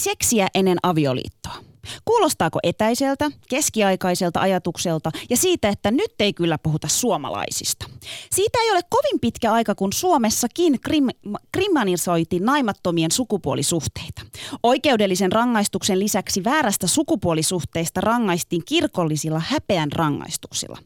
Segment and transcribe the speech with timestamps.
[0.00, 1.70] Seksiä ennen avioliittoa.
[2.04, 7.86] Kuulostaako etäiseltä, keskiaikaiselta ajatukselta ja siitä, että nyt ei kyllä puhuta suomalaisista?
[8.32, 11.08] Siitä ei ole kovin pitkä aika, kun Suomessakin krim,
[11.52, 14.22] kriminalisoitiin naimattomien sukupuolisuhteita.
[14.62, 20.78] Oikeudellisen rangaistuksen lisäksi väärästä sukupuolisuhteista rangaistiin kirkollisilla häpeän rangaistuksilla.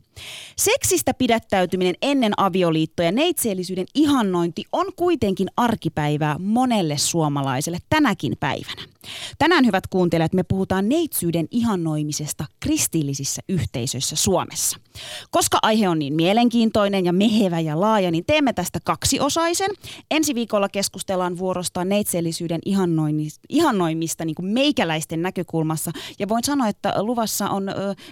[0.56, 8.82] Seksistä pidättäytyminen ennen avioliittoja neitseellisyyden ihannointi on kuitenkin arkipäivää monelle suomalaiselle tänäkin päivänä.
[9.38, 14.78] Tänään, hyvät kuuntelijat, me puhutaan neitsyyden ihannoimisesta kristillisissä yhteisöissä Suomessa.
[15.30, 19.70] Koska aihe on niin mielenkiintoinen ja mehevä ja laaja, niin teemme tästä kaksiosaisen.
[20.10, 22.60] Ensi viikolla keskustellaan vuorostaan neitseellisyyden
[23.48, 25.91] ihannoimista niin kuin meikäläisten näkökulmassa.
[26.19, 27.66] Ja voin sanoa, että luvassa on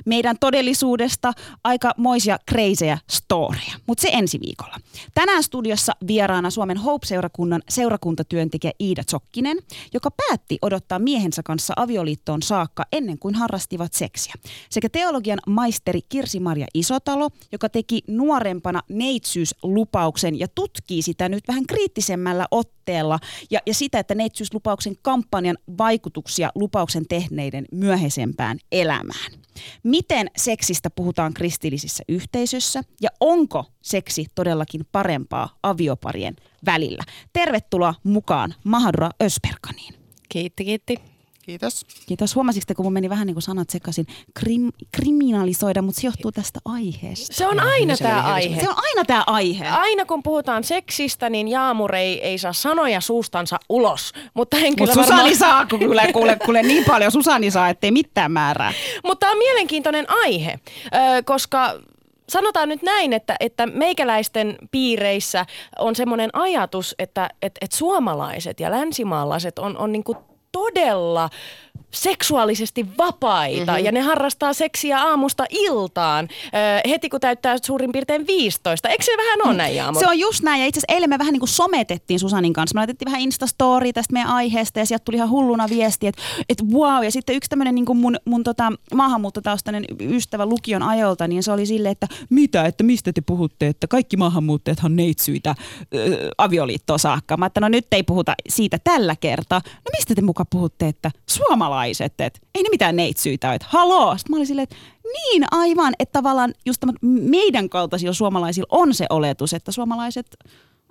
[0.06, 1.32] meidän todellisuudesta
[1.64, 3.72] aika moisia kreisejä storeja.
[3.86, 4.76] Mutta se ensi viikolla.
[5.14, 9.56] Tänään studiossa vieraana Suomen Hope-seurakunnan seurakuntatyöntekijä Iida Zokkinen,
[9.94, 14.34] joka päätti odottaa miehensä kanssa avioliittoon saakka ennen kuin harrastivat seksiä.
[14.70, 22.46] Sekä teologian maisteri Kirsi-Maria Isotalo, joka teki nuorempana neitsyyslupauksen ja tutkii sitä nyt vähän kriittisemmällä
[22.50, 23.18] otteella
[23.50, 29.32] ja, ja sitä, että neitsyyslupauksen kampanjan vaikutuksia lupauksen tehneiden myöhäisempään elämään.
[29.82, 37.02] Miten seksistä puhutaan kristillisissä yhteisöissä ja onko seksi todellakin parempaa avioparien välillä?
[37.32, 39.94] Tervetuloa mukaan Mahadura Ösperkaniin.
[40.28, 41.11] Kiitti, kiitti.
[41.42, 41.86] Kiitos.
[42.06, 42.34] Kiitos.
[42.34, 46.60] Huomasitte, kun mun meni vähän niin kuin sanat sekaisin, krim, kriminalisoida, mutta se johtuu tästä
[46.64, 47.34] aiheesta.
[47.34, 48.60] Se on aina tämä aihe.
[48.60, 49.68] Se on aina tämä aihe.
[49.68, 54.12] Aina kun puhutaan seksistä, niin Jaamur ei, ei saa sanoja suustansa ulos.
[54.34, 55.36] Mutta en Mutta kyllä Susani varmaan...
[55.36, 58.72] saa, kun kuule, kuule, kuule niin paljon Susani saa, ettei mitään määrää.
[59.04, 60.60] Mutta tämä on mielenkiintoinen aihe,
[61.24, 61.80] koska
[62.28, 65.46] sanotaan nyt näin, että, että meikäläisten piireissä
[65.78, 71.30] on semmoinen ajatus, että et, et suomalaiset ja länsimaalaiset on, on niinku todella
[71.94, 73.84] seksuaalisesti vapaita mm-hmm.
[73.84, 78.88] ja ne harrastaa seksiä aamusta iltaan ö, heti kun täyttää suurin piirtein 15.
[78.88, 80.00] Eikö se vähän ole näin Jaamo?
[80.00, 82.74] Se on just näin ja itse asiassa eilen me vähän niin kuin sometettiin Susanin kanssa.
[82.74, 86.64] Me laitettiin vähän Instastory tästä meidän aiheesta ja sieltä tuli ihan hulluna viesti, että, että
[86.64, 87.04] wow.
[87.04, 91.52] Ja sitten yksi tämmöinen niin kuin mun, mun tota, maahanmuuttotaustainen ystävä lukion ajolta, niin se
[91.52, 95.56] oli silleen, että mitä, että mistä te puhutte, että kaikki maahanmuuttajathan neitsyitä äh,
[96.38, 97.36] avioliittoon saakka.
[97.36, 99.60] Mä että no nyt ei puhuta siitä tällä kertaa.
[99.64, 104.18] No mistä te muka puhutte, että suomalaiset, että ei ne mitään neitsyitä että haloo.
[104.18, 104.76] Sitten mä olin silleen, että
[105.14, 110.36] niin aivan, että tavallaan just meidän kaltaisilla suomalaisilla on se oletus, että suomalaiset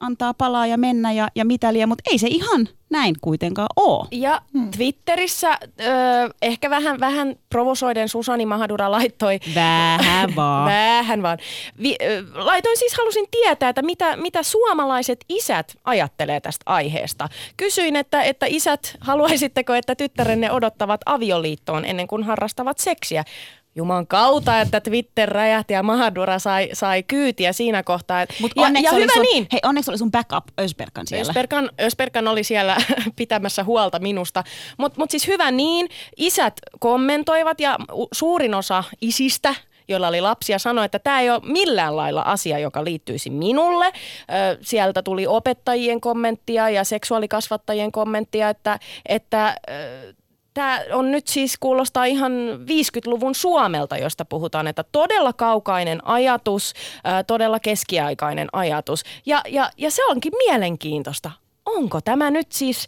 [0.02, 4.08] antaa palaa ja mennä ja, ja mitäliä, mutta ei se ihan näin kuitenkaan ole.
[4.12, 4.42] Ja
[4.76, 5.84] Twitterissä ö,
[6.42, 9.40] ehkä vähän, vähän provosoiden Susani Mahadura laittoi...
[9.56, 10.66] Vähän vaan.
[10.66, 11.38] Vähän vaan.
[11.82, 17.30] Vi, ö, laitoin siis, halusin tietää, että mitä, mitä suomalaiset isät ajattelee tästä aiheesta.
[17.58, 23.24] Kysyin, että, että isät, haluaisitteko, että tyttärenne odottavat avioliittoon ennen kuin harrastavat seksiä?
[23.76, 28.22] Juman kautta, että Twitter räjähti ja Mahadura sai, sai kyytiä siinä kohtaa.
[28.22, 29.48] Et- Mut ja, onneksi ja oli hyvä sun, niin.
[29.52, 31.30] Hei, onneksi oli sun backup Ösberkan siellä.
[31.30, 32.78] Ösperkan, Ösperkan oli siellä
[33.16, 34.44] pitämässä huolta minusta.
[34.78, 37.78] Mutta mut siis hyvä niin, isät kommentoivat ja
[38.14, 39.56] suurin osa isistä
[39.88, 43.92] joilla oli lapsia, sanoi, että tämä ei ole millään lailla asia, joka liittyisi minulle.
[44.62, 49.56] Sieltä tuli opettajien kommenttia ja seksuaalikasvattajien kommenttia, että, että
[50.54, 52.32] Tämä on nyt siis kuulostaa ihan
[52.62, 56.74] 50-luvun Suomelta, josta puhutaan, että todella kaukainen ajatus,
[57.04, 59.04] ää, todella keskiaikainen ajatus.
[59.26, 61.32] Ja, ja, ja se onkin mielenkiintoista.
[61.66, 62.88] Onko tämä nyt siis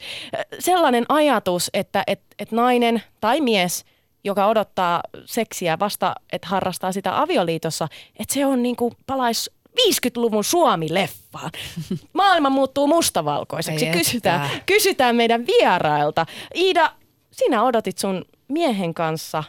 [0.59, 3.85] sellainen ajatus, että et, et nainen tai mies,
[4.23, 7.87] joka odottaa seksiä vasta, että harrastaa sitä avioliitossa,
[8.19, 11.51] että se on niin kuin palais 50-luvun Suomi-leffaan.
[12.13, 13.85] Maailma muuttuu mustavalkoiseksi.
[13.85, 16.25] Kysytään, kysytään meidän vierailta.
[16.55, 16.91] Iida,
[17.33, 19.43] sinä odotit sun miehen kanssa,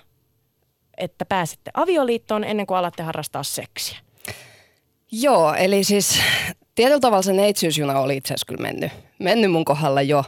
[0.96, 3.98] että pääsette avioliittoon ennen kuin alatte harrastaa seksiä.
[5.12, 6.20] Joo, eli siis
[6.74, 10.24] tietyllä tavalla se neitsyysjuna oli itse asiassa kyllä mennyt, mennyt mun kohdalla jo.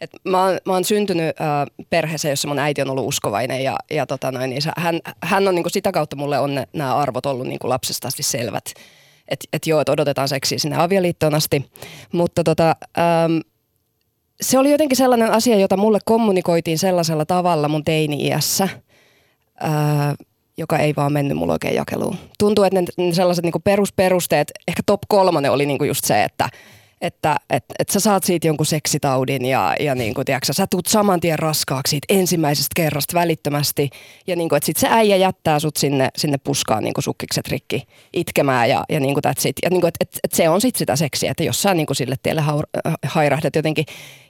[0.00, 3.76] Et mä, oon, mä oon syntynyt äh, perheeseen, jossa mun äiti on ollut uskovainen ja,
[3.90, 7.46] ja tota noin, niin hän, hän on niinku sitä kautta mulle on nämä arvot ollut
[7.46, 8.64] niinku lapsesta asti selvät.
[9.28, 11.70] Että et joo, että odotetaan seksiä sinne avioliittoon asti.
[12.12, 13.38] Mutta tota, ähm,
[14.40, 18.68] se oli jotenkin sellainen asia, jota mulle kommunikoitiin sellaisella tavalla mun teini-iässä,
[19.60, 20.14] ää,
[20.56, 22.16] joka ei vaan mennyt mulle oikein jakeluun.
[22.38, 26.48] Tuntuu, että ne, sellaiset niinku perusperusteet, ehkä top kolmonen oli niinku just se, että–
[27.00, 30.86] että et, et sä saat siitä jonkun seksitaudin ja, ja niin kuin, tiiäksä, sä tuut
[30.86, 33.90] saman tien raskaaksi siitä ensimmäisestä kerrasta välittömästi.
[34.26, 37.82] Ja niin kuin, sit se äijä jättää sut sinne, sinne puskaan niin kuin sukkikset rikki
[38.12, 39.52] itkemään ja, ja niin kuin that's.
[39.62, 41.86] Ja niin kuin, että et, et se on sitten sitä seksiä, että jos sä niin
[41.86, 43.84] kuin sille tielle haur- hairahdat jotenkin.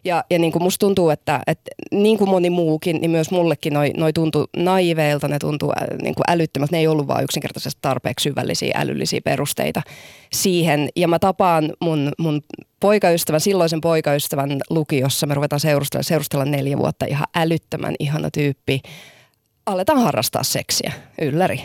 [0.09, 3.75] Ja, ja niin kuin musta tuntuu, että, että niin kuin moni muukin, niin myös mullekin
[3.75, 5.73] noi, noi tuntuu naiveilta, ne tuntuu
[6.03, 6.71] niin kuin älyttömät.
[6.71, 9.83] Ne ei ollut vaan yksinkertaisesti tarpeeksi syvällisiä älyllisiä perusteita
[10.33, 10.89] siihen.
[10.97, 12.43] Ja mä tapaan mun, mun
[12.81, 18.81] poikaystävän, silloisen poikaystävän lukiossa, me ruvetaan seurustella, seurustella neljä vuotta, ihan älyttömän ihana tyyppi.
[19.67, 21.61] Aletaan harrastaa seksiä, ylläri.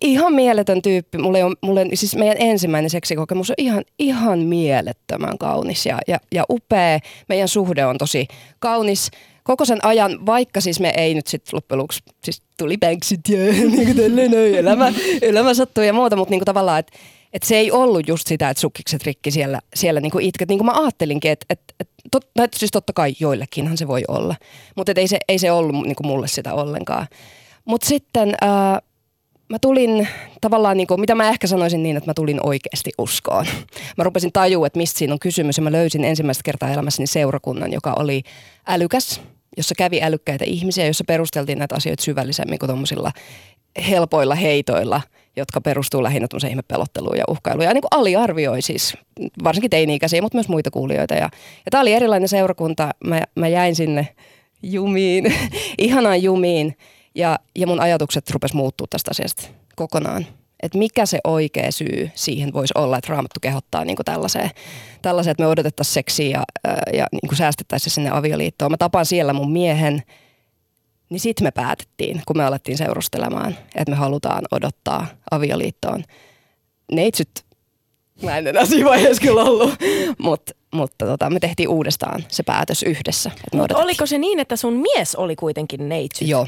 [0.00, 1.18] Ihan mieletön tyyppi.
[1.18, 6.44] Mulle on, mulle, siis meidän ensimmäinen seksikokemus on ihan, ihan mielettömän kaunis ja, ja, ja
[6.50, 6.98] upea.
[7.28, 9.10] Meidän suhde on tosi kaunis
[9.44, 13.38] koko sen ajan, vaikka siis me ei nyt sitten loppujen lopuksi, siis tuli banksit ja
[13.52, 14.92] niin kuin elämä,
[15.22, 16.98] elämä sattui ja muuta, mutta niin kuin tavallaan, että
[17.32, 20.48] et se ei ollut just sitä, että sukkikset rikki siellä, siellä niinku itket.
[20.48, 24.02] Niin kuin mä ajattelinkin, että et, et, tot, no, siis totta kai joillekinhan se voi
[24.08, 24.34] olla.
[24.76, 27.06] Mutta ei se, ei se ollut niinku mulle sitä ollenkaan.
[27.64, 28.80] Mutta sitten ää,
[29.50, 30.08] mä tulin
[30.40, 33.46] tavallaan, niinku, mitä mä ehkä sanoisin niin, että mä tulin oikeasti uskoon.
[33.96, 37.72] Mä rupesin tajua, että mistä siinä on kysymys ja mä löysin ensimmäistä kertaa elämässäni seurakunnan,
[37.72, 38.22] joka oli
[38.66, 39.20] älykäs,
[39.56, 43.12] jossa kävi älykkäitä ihmisiä, jossa perusteltiin näitä asioita syvällisemmin kuin tuommoisilla
[43.88, 45.00] helpoilla heitoilla–
[45.36, 47.64] jotka perustuu lähinnä tuollaiseen ihmepelotteluun ja uhkailuun.
[47.64, 48.96] Ja niin kuin aliarvioi siis
[49.44, 51.14] varsinkin teini-ikäisiä, mutta myös muita kuulijoita.
[51.14, 51.30] Ja,
[51.64, 52.94] ja tämä oli erilainen seurakunta.
[53.04, 54.08] Mä, mä jäin sinne
[54.62, 55.34] jumiin,
[55.78, 56.76] ihanaan jumiin.
[57.14, 59.42] Ja, ja mun ajatukset rupes muuttua tästä asiasta
[59.76, 60.26] kokonaan.
[60.62, 64.50] Että mikä se oikea syy siihen voisi olla, että raamattu kehottaa niin tällaiseen,
[65.02, 66.42] tällaiseen, että me odotettaisiin seksiä ja,
[66.92, 68.70] ja niin säästettäisiin sinne avioliittoon.
[68.70, 70.02] Mä tapaan siellä mun miehen–
[71.10, 76.04] niin sitten me päätettiin, kun me alettiin seurustelemaan, että me halutaan odottaa avioliittoon.
[76.92, 77.30] Neitsyt,
[78.22, 79.74] mä en enää siinä vaiheessa kyllä ollut,
[80.18, 83.30] Mut, mutta tota, me tehtiin uudestaan se päätös yhdessä.
[83.54, 86.28] Mutta oliko se niin, että sun mies oli kuitenkin neitsyt?
[86.28, 86.46] Joo.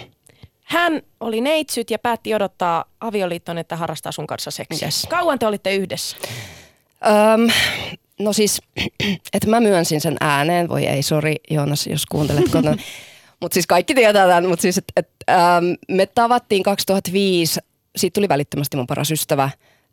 [0.73, 4.87] Hän oli neitsyt ja päätti odottaa avioliittoon, että harrastaa sun kanssa seksiä.
[4.87, 5.07] Yes.
[5.11, 6.17] Kauan te olitte yhdessä?
[7.07, 7.51] Öm,
[8.19, 8.63] no siis,
[9.35, 10.69] että mä myönsin sen ääneen.
[10.69, 12.77] Voi ei, sori Joonas, jos kuuntelet kotona.
[13.41, 17.61] Mutta siis kaikki tietää tämän, mutta siis et, et, ähm, me tavattiin 2005,
[17.97, 19.51] siitä tuli välittömästi mun paras ystävä.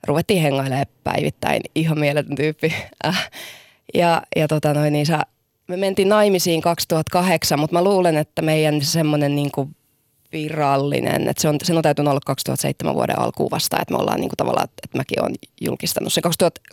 [0.07, 2.73] Ruvettiin hengailemaan päivittäin, ihan mieletön tyyppi.
[3.05, 3.29] Äh.
[3.93, 5.19] Ja, ja tota noin, niin sä,
[5.67, 9.69] me mentiin naimisiin 2008, mutta mä luulen, että meidän semmoinen niinku
[10.31, 14.19] virallinen, että se on, sen on täytynyt olla 2007 vuoden alkuun vasta, että me ollaan
[14.19, 16.21] niinku tavallaan, että mäkin olen julkistanut se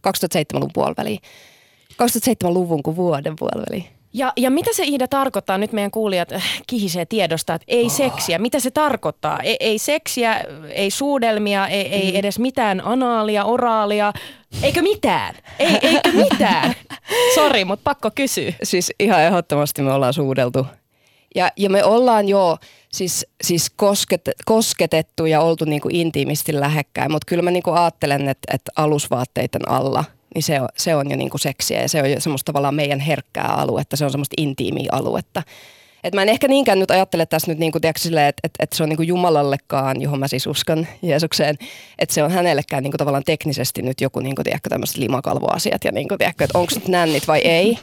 [0.07, 1.19] 2007-luvun puoliväliin.
[1.93, 3.97] 2007-luvun kuin vuoden puoliväliin.
[4.13, 7.93] Ja, ja mitä se Iida tarkoittaa, nyt meidän kuulijat äh, kihisee tiedosta, että ei oh.
[7.93, 8.39] seksiä.
[8.39, 9.41] Mitä se tarkoittaa?
[9.41, 12.19] Ei, ei seksiä, ei suudelmia, ei, ei mm.
[12.19, 14.13] edes mitään anaalia, oraalia.
[14.63, 15.35] Eikö mitään?
[15.59, 16.75] Ei, eikö mitään?
[17.35, 18.53] Sori, mutta pakko kysyä.
[18.63, 20.67] Siis ihan ehdottomasti me ollaan suudeltu.
[21.37, 22.57] Ja, ja me ollaan jo
[22.93, 28.55] siis, siis kosket, kosketettu ja oltu niinku intiimisti lähekkäin, mutta kyllä mä niinku ajattelen, että,
[28.55, 30.05] että alusvaatteiden alla–
[30.37, 32.75] niin se on, se on jo niin kuin seksiä ja se on jo semmoista tavallaan
[32.75, 35.43] meidän herkkää aluetta, se on semmoista intiimiä aluetta.
[36.05, 38.77] Et mä en ehkä niinkään nyt ajattele tässä nyt niinku, tiedätkö, silleen, että, että, että
[38.77, 41.57] se on niinku Jumalallekaan, johon mä siis uskon Jeesukseen,
[41.99, 46.19] että se on hänellekään niinku tavallaan teknisesti nyt joku niinku, tiedätkö, tämmöiset limakalvoasiat ja niinku,
[46.19, 47.79] tiedätkö, että onko nyt nännit vai ei.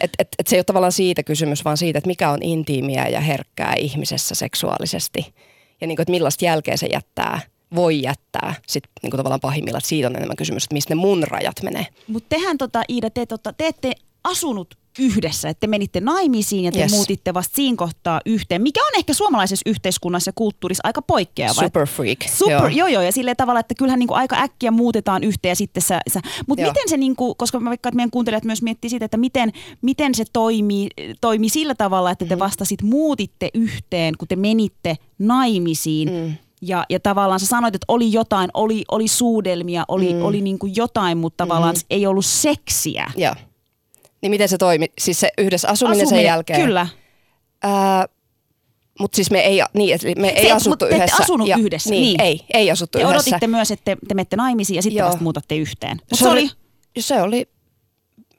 [0.00, 3.08] Et, et, et se ei ole tavallaan siitä kysymys, vaan siitä, että mikä on intiimiä
[3.08, 5.34] ja herkkää ihmisessä seksuaalisesti.
[5.80, 7.40] Ja niinku, että millaista jälkeä se jättää–
[7.74, 11.22] voi jättää sit niinku tavallaan pahimmillaan, että siitä on enemmän kysymys, että mistä ne mun
[11.22, 11.86] rajat menee.
[12.08, 13.92] Mutta tehän tota, Iida, te, tota, te ette
[14.24, 16.92] asunut yhdessä, että te menitte naimisiin ja te yes.
[16.92, 21.62] muutitte vasta siinä kohtaa yhteen, mikä on ehkä suomalaisessa yhteiskunnassa ja kulttuurissa aika poikkeava.
[21.62, 22.18] Super freak.
[22.28, 22.68] Super, joo.
[22.68, 26.00] joo, joo, ja sillä tavalla, että kyllähän niinku aika äkkiä muutetaan yhteen ja sitten sä,
[26.12, 29.16] sä mutta miten se, niinku, koska mä vaikka että meidän kuuntelijat myös miettii siitä, että
[29.16, 30.88] miten, miten se toimii,
[31.20, 32.40] toimii sillä tavalla, että te mm.
[32.40, 36.34] vasta sit muutitte yhteen, kun te menitte naimisiin, mm
[36.68, 40.22] ja, ja tavallaan sä sanoit, että oli jotain, oli, oli suudelmia, oli, mm.
[40.22, 41.86] oli niin kuin jotain, mutta tavallaan mm.
[41.90, 43.10] ei ollut seksiä.
[43.16, 43.34] Joo.
[44.24, 44.86] Niin miten se toimi?
[44.98, 46.60] Siis se yhdessä asuminen, asuminen sen jälkeen?
[46.60, 46.86] Kyllä.
[47.62, 48.06] Ää,
[48.98, 51.16] mutta siis me ei, niin, me ei se, asuttu te yhdessä.
[51.22, 51.90] asunut ja, yhdessä.
[51.90, 53.28] Niin, niin, ei, ei asuttu ja yhdessä.
[53.28, 55.08] odotitte myös, että te, te menette naimisiin ja sitten Joo.
[55.08, 55.96] vasta muutatte yhteen.
[56.10, 56.50] Mut se, oli,
[56.98, 57.48] se oli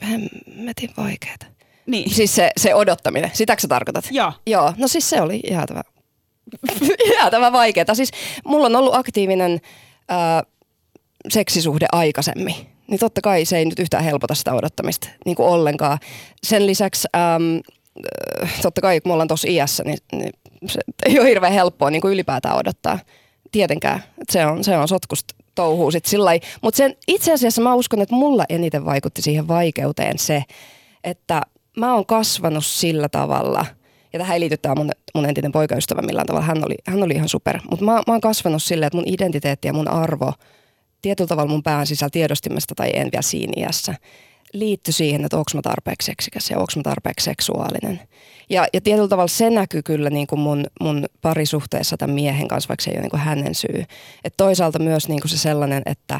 [0.10, 1.46] hemmetin vaikeeta.
[1.86, 2.10] Niin.
[2.10, 4.08] Siis se, se odottaminen, sitäkö sä tarkoitat?
[4.12, 4.34] Joo.
[4.48, 5.84] Joo, no siis se oli jäätävä
[7.20, 7.96] jäätävä vaikeaa.
[7.96, 8.12] Siis
[8.46, 9.62] mulla on ollut aktiivinen
[10.10, 10.44] ää,
[11.30, 12.75] seksisuhde aikaisemmin.
[12.88, 15.98] Niin totta kai se ei nyt yhtään helpota sitä odottamista niin kuin ollenkaan.
[16.44, 17.62] Sen lisäksi äm,
[18.44, 20.32] äh, totta kai kun me ollaan tuossa iässä, niin, niin
[20.68, 23.00] se ei ole hirveän helppoa niin kuin ylipäätään odottaa.
[23.52, 28.02] Tietenkään, että se on, se on sotkusta touhuu sitten sillä Mutta itse asiassa mä uskon,
[28.02, 30.44] että mulla eniten vaikutti siihen vaikeuteen se,
[31.04, 31.42] että
[31.78, 33.66] mä oon kasvanut sillä tavalla,
[34.14, 37.14] ja tähän ei liity tämä mun, mun entinen poikaystävä millään tavalla, hän oli, hän oli
[37.14, 40.34] ihan super, mutta mä, mä oon kasvanut silleen, että mun identiteetti ja mun arvo
[41.06, 43.96] tietyllä tavalla mun pään sisällä tiedostimesta tai en vielä siinä iässä,
[44.54, 48.02] liittyi siihen, että onko mä tarpeeksi seksikäs ja onko mä tarpeeksi seksuaalinen.
[48.50, 52.68] Ja, ja tietyllä tavalla se näkyy kyllä niin kuin mun, mun parisuhteessa tämän miehen kanssa,
[52.68, 53.84] vaikka se ei ole niin kuin hänen syy.
[54.24, 56.20] Et toisaalta myös niin kuin se sellainen, että,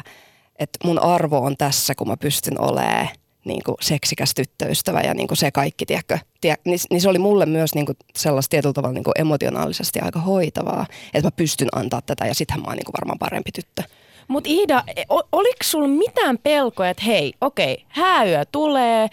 [0.58, 3.08] että mun arvo on tässä, kun mä pystyn olemaan
[3.44, 6.18] niin kuin seksikäs tyttöystävä ja niin kuin se kaikki, tiedätkö?
[6.40, 10.00] Tiedä, niin, niin se oli mulle myös niin kuin sellaista tietyllä tavalla niin kuin emotionaalisesti
[10.00, 13.52] aika hoitavaa, että mä pystyn antaa tätä ja sittenhän mä oon niin kuin varmaan parempi
[13.52, 13.82] tyttö.
[14.28, 14.84] Mutta Iida,
[15.32, 19.08] oliko sulla mitään pelkoja, että hei, okei, hääyö tulee,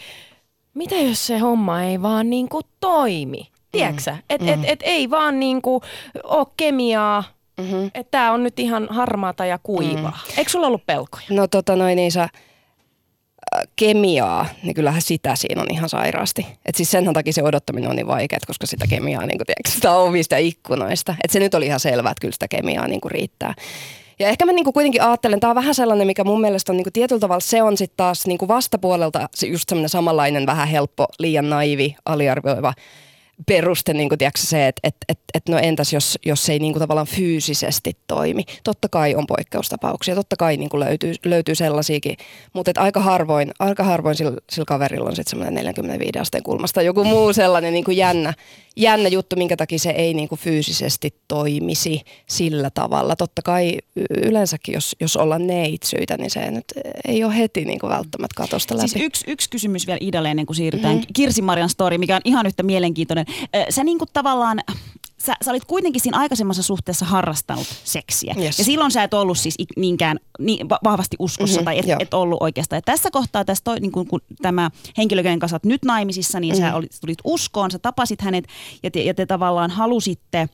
[0.73, 3.47] mitä jos se homma ei vaan niinku toimi?
[3.71, 4.17] Tiedätkö mm.
[4.29, 4.53] Että mm.
[4.53, 5.81] et, et ei vaan niinku
[6.23, 7.23] ole kemiaa,
[7.57, 7.85] mm-hmm.
[7.85, 10.19] että tämä on nyt ihan harmaata ja kuivaa.
[10.27, 10.33] Mm.
[10.37, 11.25] Eikö sulla ollut pelkoja?
[11.29, 12.29] No tota noin niin sä,
[13.75, 16.45] kemiaa, niin kyllähän sitä siinä on ihan sairaasti.
[16.65, 19.71] Et siis sen takia se odottaminen on niin vaikeaa, koska sitä kemiaa, niin kuin, tiedätkö,
[19.71, 21.15] sitä ovista ikkunoista.
[21.23, 23.53] Et se nyt oli ihan selvää, että kyllä sitä kemiaa niin kuin riittää.
[24.19, 26.91] Ja ehkä mä niinku kuitenkin ajattelen, tämä on vähän sellainen, mikä mun mielestä on niinku
[26.93, 31.95] tietyllä tavalla, se on sitten taas niinku vastapuolelta just semmoinen samanlainen vähän helppo, liian naivi,
[32.05, 32.73] aliarvioiva
[33.47, 36.59] peruste niin kuin, tiedätkö, se, että et, et, et, no entäs jos, jos se ei
[36.59, 38.43] niin kuin, tavallaan fyysisesti toimi.
[38.63, 42.17] Totta kai on poikkeustapauksia, totta kai niin kuin löytyy, löytyy sellaisiakin,
[42.53, 46.81] mutta et aika harvoin, aika harvoin sillä, sillä kaverilla on sitten semmoinen 45 asteen kulmasta
[46.81, 48.33] joku muu sellainen niin kuin jännä,
[48.75, 53.15] jännä juttu, minkä takia se ei niin kuin fyysisesti toimisi sillä tavalla.
[53.15, 53.77] Totta kai
[54.09, 56.65] yleensäkin, jos, jos ollaan neitsyitä, niin se nyt
[57.07, 58.87] ei ole heti niin kuin välttämättä katosta läpi.
[58.87, 61.13] Siis yksi, yksi kysymys vielä Idalle ennen kuin siirrytään mm-hmm.
[61.13, 63.25] Kirsi-Marjan story, mikä on ihan yhtä mielenkiintoinen.
[63.69, 64.59] Sä niin kuin tavallaan
[65.25, 68.35] sä, sä olit kuitenkin siinä aikaisemmassa suhteessa harrastanut seksiä.
[68.37, 68.59] Yes.
[68.59, 72.37] Ja silloin sä et ollut siis niinkään niin vahvasti uskossa mm-hmm, tai et, et ollut
[72.41, 72.77] oikeastaan.
[72.77, 76.69] Ja tässä kohtaa tässä toi, niin kun, kun tämä henkilö, kanssa nyt naimisissa, niin mm-hmm.
[76.69, 78.45] sä olit, tulit uskoon, sä tapasit hänet
[78.83, 80.49] ja te, ja te tavallaan halusitte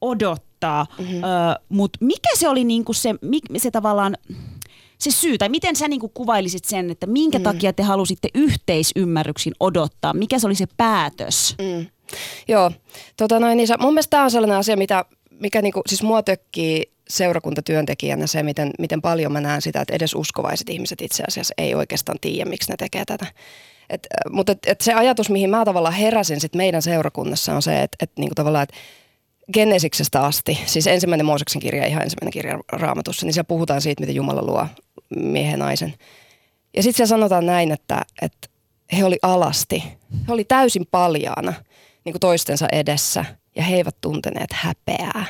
[0.00, 0.86] odottaa.
[0.98, 1.24] Mm-hmm.
[1.24, 1.26] Ö,
[1.68, 3.14] Mutta mikä se oli niin se,
[3.56, 4.16] se tavallaan
[4.98, 7.42] se syy, tai miten sä niin kuvailisit sen, että minkä mm.
[7.42, 10.14] takia te halusitte yhteisymmärryksin odottaa?
[10.14, 11.54] Mikä se oli se päätös?
[11.58, 11.86] Mm.
[12.48, 12.70] Joo,
[13.16, 16.94] tota noin, niin mun mielestä tämä on sellainen asia, mitä, mikä niinku, siis mua tökkii
[17.08, 21.74] seurakuntatyöntekijänä se, miten, miten paljon mä näen sitä, että edes uskovaiset ihmiset itse asiassa ei
[21.74, 23.26] oikeastaan tiedä, miksi ne tekee tätä.
[23.90, 27.82] Et, mutta et, et se ajatus, mihin mä tavallaan heräsin sit meidän seurakunnassa on se,
[27.82, 28.74] että et niinku tavallaan, että
[29.52, 34.14] Genesiksestä asti, siis ensimmäinen Mooseksen kirja, ihan ensimmäinen kirja raamatussa, niin siellä puhutaan siitä, miten
[34.14, 34.66] Jumala luo
[35.16, 35.94] miehen naisen.
[36.76, 38.48] Ja sitten siellä sanotaan näin, että, että
[38.96, 39.82] he oli alasti,
[40.28, 41.52] he oli täysin paljaana–
[42.04, 43.24] niin kuin toistensa edessä
[43.56, 45.24] ja he eivät tunteneet häpeää.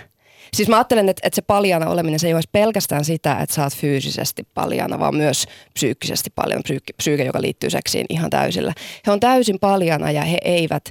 [0.54, 3.62] Siis mä ajattelen, että, että se paljana oleminen, se ei olisi pelkästään sitä, että sä
[3.62, 8.72] oot fyysisesti paljana, vaan myös psyykkisesti paljana, psyyke, psyyke, joka liittyy seksiin ihan täysillä.
[9.06, 10.84] He on täysin paljana ja he eivät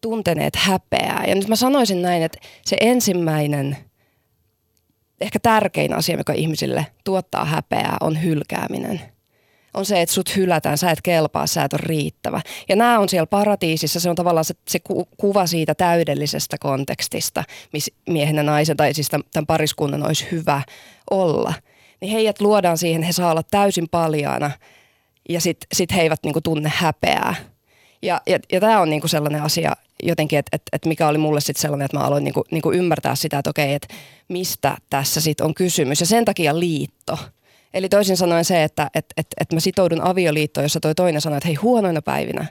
[0.00, 1.24] tunteneet häpeää.
[1.28, 3.76] Ja nyt mä sanoisin näin, että se ensimmäinen,
[5.20, 9.00] ehkä tärkein asia, mikä ihmisille tuottaa häpeää, on hylkääminen–
[9.74, 12.40] on se, että sut hylätään, sä et kelpaa, sä et ole riittävä.
[12.68, 17.44] Ja nämä on siellä paratiisissa, se on tavallaan se, se ku, kuva siitä täydellisestä kontekstista,
[17.72, 20.62] missä miehen ja naisen tai siis tämän, pariskunnan olisi hyvä
[21.10, 21.54] olla.
[22.00, 24.50] Niin heidät luodaan siihen, he saa olla täysin paljaana
[25.28, 27.34] ja sitten sit he eivät niinku tunne häpeää.
[28.02, 29.72] Ja, ja, ja tämä on niinku sellainen asia
[30.02, 33.14] jotenkin, että et, et mikä oli mulle sitten sellainen, että mä aloin niinku, niinku ymmärtää
[33.14, 33.94] sitä, että okei, että
[34.28, 36.00] mistä tässä sitten on kysymys.
[36.00, 37.18] Ja sen takia liitto–
[37.74, 41.36] Eli toisin sanoen se, että et, et, et mä sitoudun avioliittoon, jossa toi toinen sanoo,
[41.36, 42.46] että hei huonoina päivinä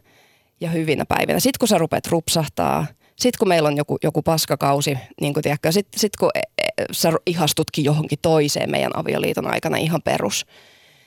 [0.61, 1.39] ja hyvinä päivinä.
[1.39, 5.71] Sitten kun sä rupeat rupsahtaa, sitten kun meillä on joku, joku paskakausi, niin kuin tiedätkö,
[5.71, 10.45] sitten sit kun e, e, sä ihastutkin johonkin toiseen meidän avioliiton aikana ihan perus,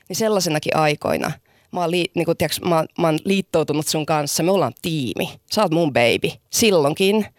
[0.08, 1.32] niin sellaisenakin aikoina
[1.72, 5.28] mä oon, lii, niin kuin, tiedätkö, mä, mä oon liittoutunut sun kanssa, me ollaan tiimi,
[5.52, 7.26] sä oot mun baby, silloinkin–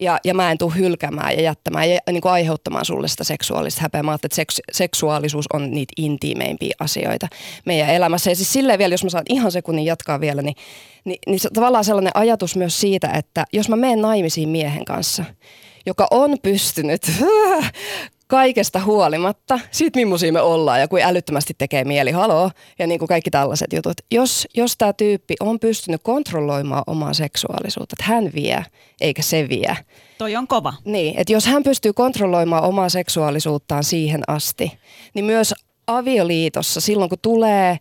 [0.00, 3.82] ja, ja mä en tule hylkäämään ja jättämään ja niin kuin aiheuttamaan sulle sitä seksuaalista
[3.82, 4.02] häpeää.
[4.02, 7.28] Mä että seks, seksuaalisuus on niitä intiimeimpiä asioita
[7.64, 8.30] meidän elämässä.
[8.30, 10.56] Ja siis silleen vielä, jos mä saan ihan sekunnin jatkaa vielä, niin,
[11.04, 15.24] niin, niin se, tavallaan sellainen ajatus myös siitä, että jos mä menen naimisiin miehen kanssa,
[15.86, 17.02] joka on pystynyt
[18.26, 23.08] kaikesta huolimatta, siitä millaisia me ollaan ja kuin älyttömästi tekee mieli, haloo, ja niin kuin
[23.08, 23.96] kaikki tällaiset jutut.
[24.10, 28.64] Jos, jos tämä tyyppi on pystynyt kontrolloimaan omaa seksuaalisuutta, että hän vie
[29.00, 29.76] eikä se vie.
[30.18, 30.72] Toi on kova.
[30.84, 34.72] Niin, että jos hän pystyy kontrolloimaan omaa seksuaalisuuttaan siihen asti,
[35.14, 35.54] niin myös
[35.86, 37.78] avioliitossa silloin kun tulee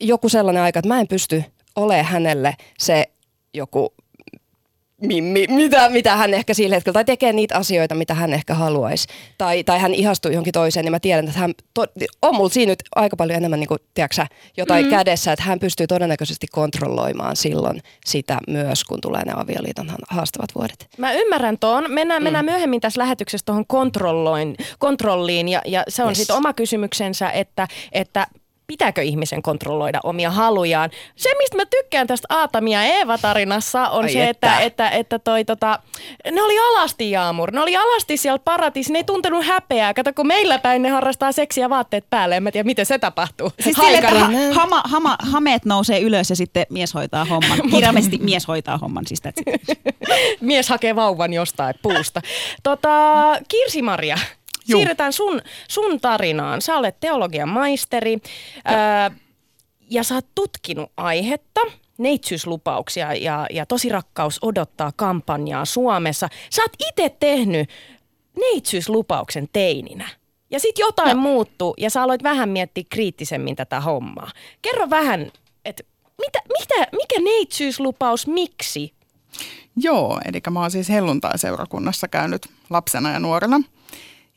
[0.00, 1.44] joku sellainen aika, että mä en pysty
[1.76, 3.04] olemaan hänelle se
[3.54, 3.94] joku
[5.02, 9.08] mimmi, mitä, mitä hän ehkä sillä hetkellä, tai tekee niitä asioita, mitä hän ehkä haluaisi,
[9.38, 11.84] tai, tai hän ihastuu johonkin toiseen, niin mä tiedän, että hän to,
[12.22, 14.26] on mulla siinä nyt aika paljon enemmän niin kuin, tiedätkö,
[14.56, 14.90] jotain mm.
[14.90, 20.88] kädessä, että hän pystyy todennäköisesti kontrolloimaan silloin sitä myös, kun tulee ne avioliiton haastavat vuodet.
[20.98, 21.84] Mä ymmärrän tuon.
[21.88, 22.24] Mennään, mm.
[22.24, 23.66] mennään myöhemmin tässä lähetyksessä tuohon
[24.78, 26.18] kontrolliin, ja, ja se on yes.
[26.18, 28.26] sitten oma kysymyksensä, että, että
[28.72, 30.90] pitääkö ihmisen kontrolloida omia halujaan.
[31.16, 35.44] Se, mistä mä tykkään tästä Aatamia ja Eeva-tarinassa, on Ai se, että, että, että toi,
[35.44, 35.78] tota,
[36.30, 37.52] ne oli alasti Jaamur.
[37.52, 39.94] Ne oli alasti siellä paratiisi, ne ei tuntenut häpeää.
[39.94, 42.36] Kato, kun meillä päin ne harrastaa seksiä vaatteet päälle.
[42.36, 43.52] En mä tiedä, miten se tapahtuu.
[43.60, 47.58] Siis sille, että ha, hama, hama, hameet nousee ylös ja sitten mies hoitaa homman.
[47.70, 49.06] Kirjaimesti mies hoitaa homman.
[49.06, 49.22] Siis
[50.40, 52.20] mies hakee vauvan jostain puusta.
[52.62, 52.90] Tota,
[53.48, 54.18] Kirsi-Maria,
[54.68, 54.78] Juu.
[54.78, 56.62] Siirretään sun, sun tarinaan.
[56.62, 58.18] Sä olet teologian maisteri
[58.64, 59.10] ää,
[59.90, 61.60] ja sä oot tutkinut aihetta
[61.98, 66.28] neitsyyslupauksia ja, ja tosi rakkaus odottaa kampanjaa Suomessa.
[66.50, 67.70] Sä oot itse tehnyt
[68.40, 70.08] neitsyyslupauksen teininä.
[70.50, 71.22] Ja sitten jotain no.
[71.22, 74.30] muuttuu ja sä aloit vähän miettiä kriittisemmin tätä hommaa.
[74.62, 75.32] Kerro vähän,
[75.64, 75.82] että
[76.18, 78.94] mitä, mitä, mikä neitsyyslupaus, miksi?
[79.76, 83.60] Joo, eli mä oon siis helluntai-seurakunnassa käynyt lapsena ja nuorena–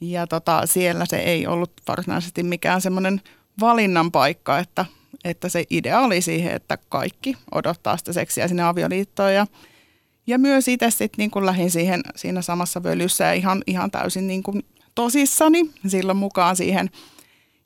[0.01, 3.21] ja tota, siellä se ei ollut varsinaisesti mikään semmoinen
[3.59, 4.85] valinnan paikka, että,
[5.23, 9.33] että se idea oli siihen, että kaikki odottaa sitä seksiä sinne avioliittoon.
[9.33, 9.47] Ja,
[10.27, 14.43] ja myös itse sitten niin lähdin siihen siinä samassa völyssä ja ihan, ihan täysin niin
[14.43, 14.65] kuin
[14.95, 16.89] tosissani silloin mukaan siihen.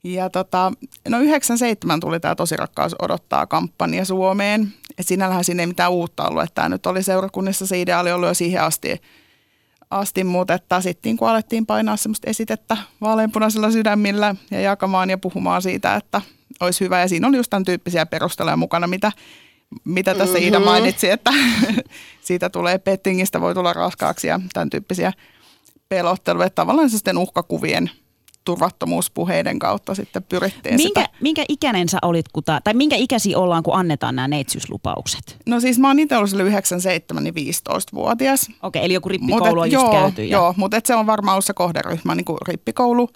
[0.04, 0.72] Ja tota,
[1.10, 4.74] no 97 tuli tämä Tosi rakkaus odottaa kampanja Suomeen.
[4.98, 8.27] Et sinällähän siinä ei mitään uutta ollut, että tämä nyt oli seurakunnissa se ideaali ollut
[8.27, 9.01] jo siihen asti,
[9.89, 15.96] asti, mutta sitten kun alettiin painaa semmoista esitettä vaaleanpunaisella sydämillä ja jakamaan ja puhumaan siitä,
[15.96, 16.22] että
[16.60, 17.00] olisi hyvä.
[17.00, 19.12] Ja siinä oli just tämän tyyppisiä perusteluja mukana, mitä,
[19.86, 20.46] mitä tässä mm-hmm.
[20.46, 21.32] Iida mainitsi, että
[22.22, 25.13] siitä tulee pettingistä, voi tulla raskaaksi ja tämän tyyppisiä
[25.89, 26.50] pelotteluja.
[26.50, 27.92] Tavallaan se sitten uhkakuvien
[28.45, 31.13] turvattomuuspuheiden kautta sitten pyrittiin minkä, sitä.
[31.21, 35.38] Minkä ikäinen sä olit, kun ta, tai minkä ikäsi ollaan, kun annetaan nämä neitsyyslupaukset?
[35.45, 38.49] No siis mä oon itse ollut 97 niin 15-vuotias.
[38.63, 40.25] Okei, eli joku rippikoulu on just joo, käyty.
[40.25, 40.38] Ja...
[40.38, 43.10] Joo, mutta et se on varmaan ollut se kohderyhmä, niin kuin rippikoulu.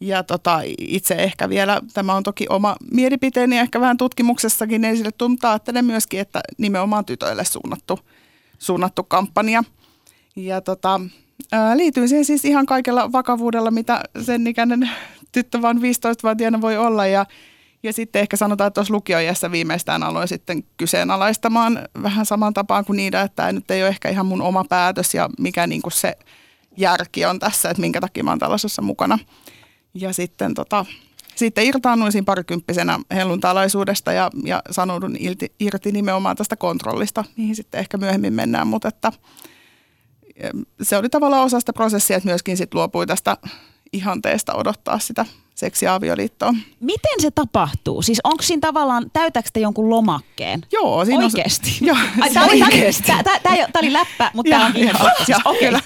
[0.00, 5.52] Ja tota, itse ehkä vielä, tämä on toki oma mielipiteeni ehkä vähän tutkimuksessakin esille tuntaa,
[5.52, 7.98] ajattelen myöskin, että nimenomaan tytöille suunnattu,
[8.58, 9.64] suunnattu kampanja.
[10.36, 11.00] Ja tota,
[11.74, 14.90] liityin siihen siis ihan kaikella vakavuudella, mitä sen ikäinen
[15.32, 17.26] tyttö vaan 15-vuotiaana voi olla ja
[17.82, 22.96] ja sitten ehkä sanotaan, että tuossa lukioijassa viimeistään aloin sitten kyseenalaistamaan vähän saman tapaan kuin
[22.96, 25.92] niitä, että tämä nyt ei ole ehkä ihan mun oma päätös ja mikä niin kuin
[25.92, 26.16] se
[26.76, 29.18] järki on tässä, että minkä takia mä oon tällaisessa mukana.
[29.94, 30.86] Ja sitten, tota,
[31.34, 37.78] sitten irtaannuin siinä parikymppisenä helluntalaisuudesta ja, ja sanoudun irti, irti nimenomaan tästä kontrollista, mihin sitten
[37.78, 39.12] ehkä myöhemmin mennään, mutta että–
[40.82, 43.36] se oli tavallaan osa sitä prosessia, että myöskin sit luopui tästä
[43.92, 46.54] ihanteesta odottaa sitä seksiavioliittoa.
[46.80, 48.02] Miten se tapahtuu?
[48.02, 50.62] Siis onko siinä tavallaan, täytäkö te jonkun lomakkeen?
[50.72, 51.04] Joo.
[51.04, 51.70] Siinä Oikeasti?
[51.80, 51.96] On, joo,
[52.34, 55.58] tämä oli, oli, oli läppä, mutta tämä on ihan siis, okay.
[55.58, 55.80] Kyllä,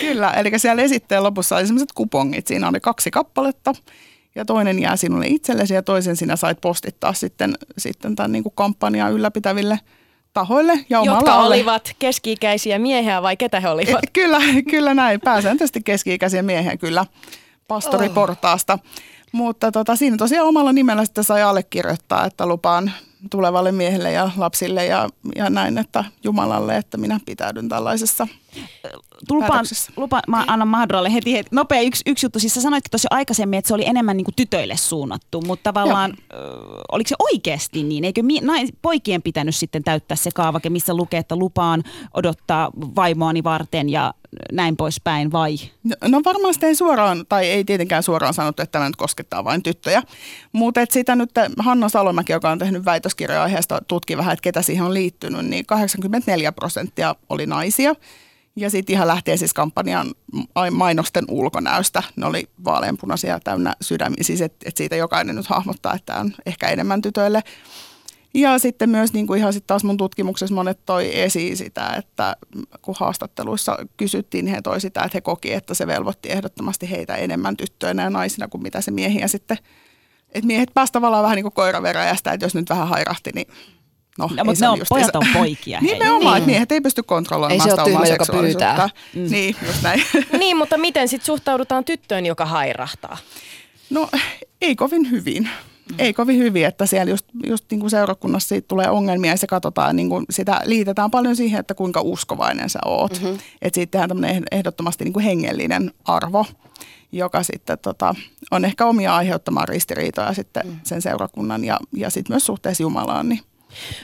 [0.00, 0.30] kyllä.
[0.30, 2.46] eli siellä esitteen lopussa oli sellaiset kupongit.
[2.46, 3.72] Siinä oli kaksi kappaletta
[4.34, 8.52] ja toinen jää sinulle itsellesi ja toisen sinä sait postittaa sitten, sitten tämän niin kuin
[8.54, 9.80] kampanjan ylläpitäville–
[10.32, 11.54] tahoille ja omalle Jotka alle.
[11.56, 14.00] olivat keski-ikäisiä miehiä vai ketä he olivat?
[14.12, 14.38] Kyllä,
[14.70, 15.20] kyllä näin.
[15.20, 17.06] Pääsääntöisesti keski-ikäisiä miehiä kyllä
[17.68, 18.72] pastoriportaasta.
[18.72, 18.80] Oh.
[19.32, 22.92] Mutta tota, siinä tosiaan omalla nimellä sitten sai allekirjoittaa, että lupaan
[23.30, 28.26] tulevalle miehelle ja lapsille ja, ja näin, että Jumalalle, että minä pitäydyn tällaisessa
[29.30, 29.64] Lupaan,
[29.96, 31.48] lupa, mä annan Mahdolle heti, heti.
[31.52, 32.38] Nopea yksi, yksi juttu.
[32.38, 36.14] Siis sä sanoitkin tosi aikaisemmin, että se oli enemmän niin kuin tytöille suunnattu, mutta tavallaan
[36.32, 36.36] ö,
[36.92, 38.04] oliko se oikeasti niin?
[38.04, 41.82] Eikö mi, nain, poikien pitänyt sitten täyttää se kaavake, missä lukee, että lupaan
[42.14, 44.14] odottaa vaimoani varten ja
[44.52, 45.56] näin poispäin vai?
[45.84, 49.44] No, no varmaan sitä ei suoraan, tai ei tietenkään suoraan sanottu, että tämä nyt koskettaa
[49.44, 50.02] vain tyttöjä.
[50.52, 54.84] Mutta sitä nyt Hanna Salomäki, joka on tehnyt väitöskirja aiheesta, tutki vähän, että ketä siihen
[54.84, 57.94] on liittynyt, niin 84 prosenttia oli naisia.
[58.58, 60.14] Ja sitten ihan lähtee siis kampanjan
[60.70, 62.02] mainosten ulkonäöstä.
[62.16, 66.68] Ne oli vaaleanpunaisia täynnä sydämiä, siis että et siitä jokainen nyt hahmottaa, että on ehkä
[66.68, 67.42] enemmän tytöille.
[68.34, 72.36] Ja sitten myös niin kuin ihan sitten taas mun tutkimuksessa monet toi esiin sitä, että
[72.82, 77.16] kun haastatteluissa kysyttiin, niin he toi sitä, että he koki, että se velvoitti ehdottomasti heitä
[77.16, 79.58] enemmän tyttöinä ja naisina kuin mitä se miehiä sitten.
[80.28, 83.46] Että miehet pääsivät tavallaan vähän niin kuin koiraveräjästä, että jos nyt vähän hairahti, niin
[84.18, 85.80] No, no mutta ne on, pojat on poikia.
[85.82, 86.36] Nimenomaan, niin.
[86.36, 88.88] että miehet ei pysty kontrolloimaan ei sitä omaa joka pyytää.
[89.14, 89.30] Mm.
[89.30, 90.02] Niin, just näin.
[90.38, 93.16] niin, mutta miten sitten suhtaudutaan tyttöön, joka hairahtaa?
[93.90, 94.08] No,
[94.60, 95.48] ei kovin hyvin.
[95.98, 99.46] ei kovin hyvin, että siellä just, just niin kuin seurakunnassa siitä tulee ongelmia ja se
[99.46, 103.12] katsotaan, niin kuin sitä liitetään paljon siihen, että kuinka uskovainen sä oot.
[103.12, 103.38] Mm-hmm.
[103.62, 106.46] Että siitä tehdään tämmöinen ehdottomasti niin kuin hengellinen arvo,
[107.12, 108.14] joka sitten tota,
[108.50, 110.76] on ehkä omia aiheuttamaan ristiriitoja sitten mm.
[110.82, 113.28] sen seurakunnan ja, ja sitten myös suhteessa Jumalaan.
[113.28, 113.40] Niin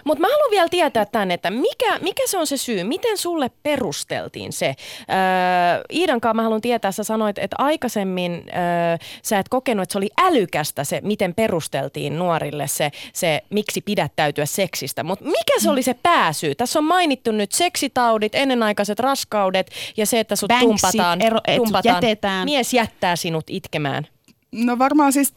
[0.05, 2.85] mutta mä haluan vielä tietää tänne, että mikä, mikä se on se syy?
[2.85, 4.67] Miten sulle perusteltiin se?
[4.67, 9.93] Öö, Iidan kanssa mä haluan tietää, sä sanoit, että aikaisemmin öö, sä et kokenut, että
[9.93, 15.03] se oli älykästä se, miten perusteltiin nuorille se, se miksi pidättäytyä seksistä.
[15.03, 16.55] Mutta mikä se oli se pääsyy?
[16.55, 21.57] Tässä on mainittu nyt seksitaudit, ennenaikaiset raskaudet ja se, että sut Banksit, tumpataan, ero, et
[21.57, 21.95] tumpataan.
[21.95, 22.45] jätetään.
[22.45, 24.07] Mies jättää sinut itkemään.
[24.55, 25.35] No varmaan siis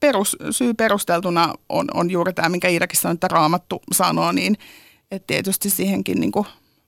[0.00, 4.56] perus, syy perusteltuna on, on juuri tämä, minkä Iidakin sanoi, että Raamattu sanoo, niin
[5.10, 6.46] että tietysti siihenkin niin kuin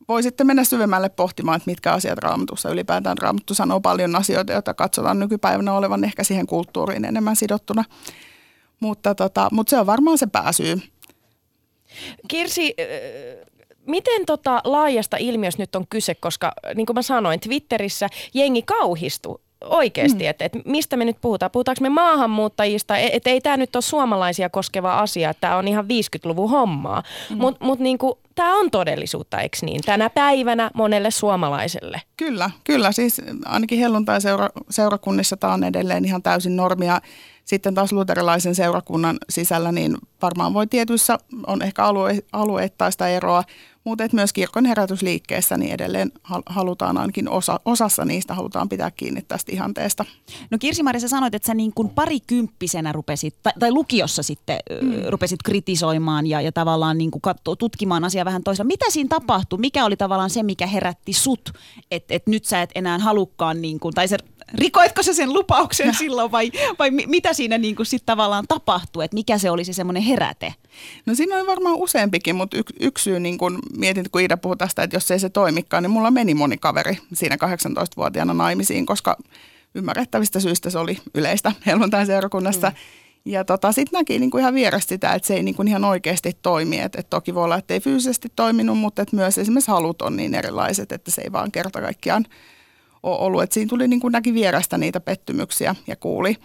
[0.08, 3.18] voi sitten mennä syvemmälle pohtimaan, että mitkä asiat Raamatussa ylipäätään.
[3.18, 7.84] Raamattu sanoo paljon asioita, joita katsotaan nykypäivänä olevan ehkä siihen kulttuuriin enemmän sidottuna.
[8.80, 10.82] Mutta, tota, mutta se on varmaan se pääsyy.
[12.28, 12.74] Kirsi,
[13.86, 19.43] miten tota laajasta ilmiöstä nyt on kyse, koska niin kuin mä sanoin, Twitterissä jengi kauhistui
[19.64, 20.30] oikeasti, mm.
[20.30, 21.50] että, että mistä me nyt puhutaan.
[21.50, 25.84] Puhutaanko me maahanmuuttajista, että ei tämä nyt ole suomalaisia koskeva asia, että tämä on ihan
[25.84, 27.02] 50-luvun hommaa.
[27.30, 27.36] Mm.
[27.36, 29.80] Mutta mut niinku, tämä on todellisuutta, eikö niin?
[29.82, 32.02] Tänä päivänä monelle suomalaiselle.
[32.16, 32.92] Kyllä, kyllä.
[32.92, 37.00] Siis ainakin helluntai-seurakunnissa tämä on edelleen ihan täysin normia.
[37.44, 43.44] Sitten taas luterilaisen seurakunnan sisällä, niin varmaan voi tietyissä, on ehkä alue, alueittaista eroa,
[43.84, 46.12] mutta myös kirkon herätysliikkeessä niin edelleen
[46.46, 50.04] halutaan ainakin osa, osassa niistä halutaan pitää kiinni tästä ihanteesta.
[50.50, 54.92] No Kirsi-Mari, sä sanoit, että sä niin kuin parikymppisenä rupesit, tai, tai lukiossa sitten mm.
[55.08, 58.66] rupesit kritisoimaan ja, ja tavallaan niin kuin katso, tutkimaan asiaa vähän toisella.
[58.66, 59.58] Mitä siinä tapahtui?
[59.58, 61.52] Mikä oli tavallaan se, mikä herätti sut,
[61.90, 64.16] että et nyt sä et enää halukkaan, niin kuin, tai se
[64.54, 65.92] rikoitko se sen lupauksen no.
[65.98, 69.72] silloin vai, vai mitä siinä niin kuin sit tavallaan tapahtui, että mikä se oli se
[69.72, 70.54] semmoinen heräte?
[71.06, 74.56] No siinä oli varmaan useampikin, mutta yksi, yksi syy, niin kun mietin, kun Ida puhui
[74.56, 79.16] tästä, että jos ei se toimikaan, niin mulla meni moni kaveri siinä 18-vuotiaana naimisiin, koska
[79.74, 82.68] ymmärrettävistä syistä se oli yleistä helluntain seurakunnassa.
[82.68, 82.74] Mm.
[83.32, 85.84] Ja tota, sitten näki niin kuin ihan vierestä sitä, että se ei niin kuin ihan
[85.84, 86.80] oikeasti toimi.
[86.80, 90.16] Et, et toki voi olla, että ei fyysisesti toiminut, mutta et myös esimerkiksi halut on
[90.16, 92.24] niin erilaiset, että se ei vaan kerta kaikkiaan–
[93.04, 93.42] ole ollut.
[93.42, 96.36] Et siinä tuli niin kuin näki vierestä niitä pettymyksiä ja kuuli.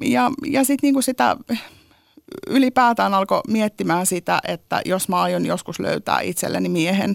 [0.00, 1.36] Ja, ja sitten niin kuin sitä
[2.46, 7.14] ylipäätään alkoi miettimään sitä, että jos mä aion joskus löytää itselleni miehen,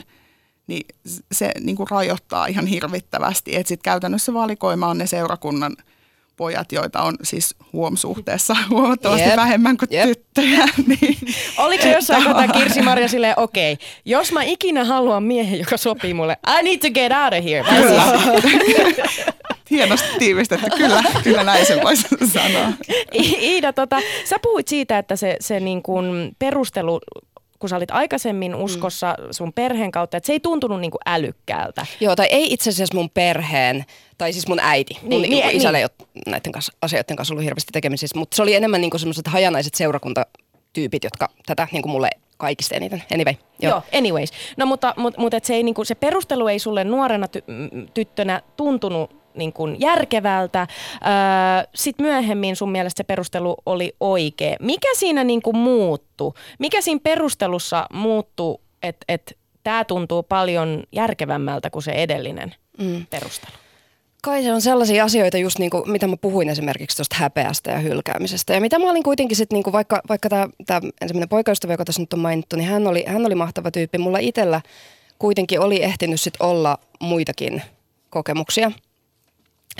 [0.67, 0.85] niin
[1.31, 3.55] se niin kuin rajoittaa ihan hirvittävästi.
[3.55, 5.75] Että sitten käytännössä valikoima on ne seurakunnan–
[6.37, 9.35] pojat, joita on siis huomsuhteessa huomattavasti yep.
[9.35, 10.05] vähemmän kuin yep.
[10.07, 10.65] tyttöjä.
[10.87, 11.17] Niin,
[11.57, 15.77] Oliko se jossain kohtaa Kirsi Marja silleen, okei, okay, jos mä ikinä haluan miehen, joka
[15.77, 17.65] sopii mulle, I need to get out of here.
[19.71, 22.73] Hienosti tiivistetty, kyllä, kyllä näin sen voisi sanoa.
[23.41, 26.99] Iida, tota, sä puhuit siitä, että se, se niin kuin perustelu
[27.59, 28.63] kun sä olit aikaisemmin mm.
[28.63, 31.85] uskossa sun perheen kautta, että se ei tuntunut niin kuin älykkäältä.
[31.99, 33.85] Joo, tai ei itse asiassa mun perheen,
[34.17, 34.93] tai siis mun äiti.
[34.93, 35.89] Niin, mun niin, niin, isällä niin.
[35.89, 39.27] ei ole näiden kanssa, asioiden kanssa ollut hirveästi tekemisissä, mutta se oli enemmän niin semmoiset
[39.27, 43.03] hajanaiset seurakuntatyypit, jotka tätä niin kuin mulle kaikista eniten.
[43.13, 43.33] Anyway.
[43.61, 44.29] Joo, joo anyways.
[44.57, 47.89] No mutta, mutta, mutta et se, ei, niin kuin, se perustelu ei sulle nuorena ty-
[47.93, 50.67] tyttönä tuntunut niin kuin järkevältä.
[51.75, 54.55] Sitten myöhemmin sun mielestä se perustelu oli oikea.
[54.59, 56.31] Mikä siinä niin kuin muuttui?
[56.59, 63.05] Mikä siinä perustelussa muuttui, että et, tämä tuntuu paljon järkevämmältä kuin se edellinen mm.
[63.09, 63.51] perustelu?
[64.23, 67.79] Kai se on sellaisia asioita just niin kuin, mitä mä puhuin esimerkiksi tuosta häpeästä ja
[67.79, 68.53] hylkäämisestä.
[68.53, 72.01] Ja mitä mä olin kuitenkin sitten, niin vaikka, vaikka tämä, tämä ensimmäinen poikaystävä, joka tässä
[72.01, 73.97] nyt on mainittu, niin hän oli, hän oli mahtava tyyppi.
[73.97, 74.61] Mulla itsellä
[75.19, 77.61] kuitenkin oli ehtinyt sitten olla muitakin
[78.09, 78.71] kokemuksia–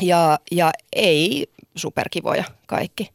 [0.02, 3.10] ja, ja ei superkivoja kaikki.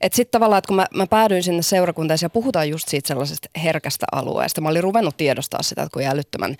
[0.00, 3.48] Että sitten tavallaan, että kun mä, mä päädyin sinne seurakuntaan ja puhutaan just siitä sellaisesta
[3.62, 6.56] herkästä alueesta, mä olin ruvennut tiedostaa sitä, että kuin älyttömän,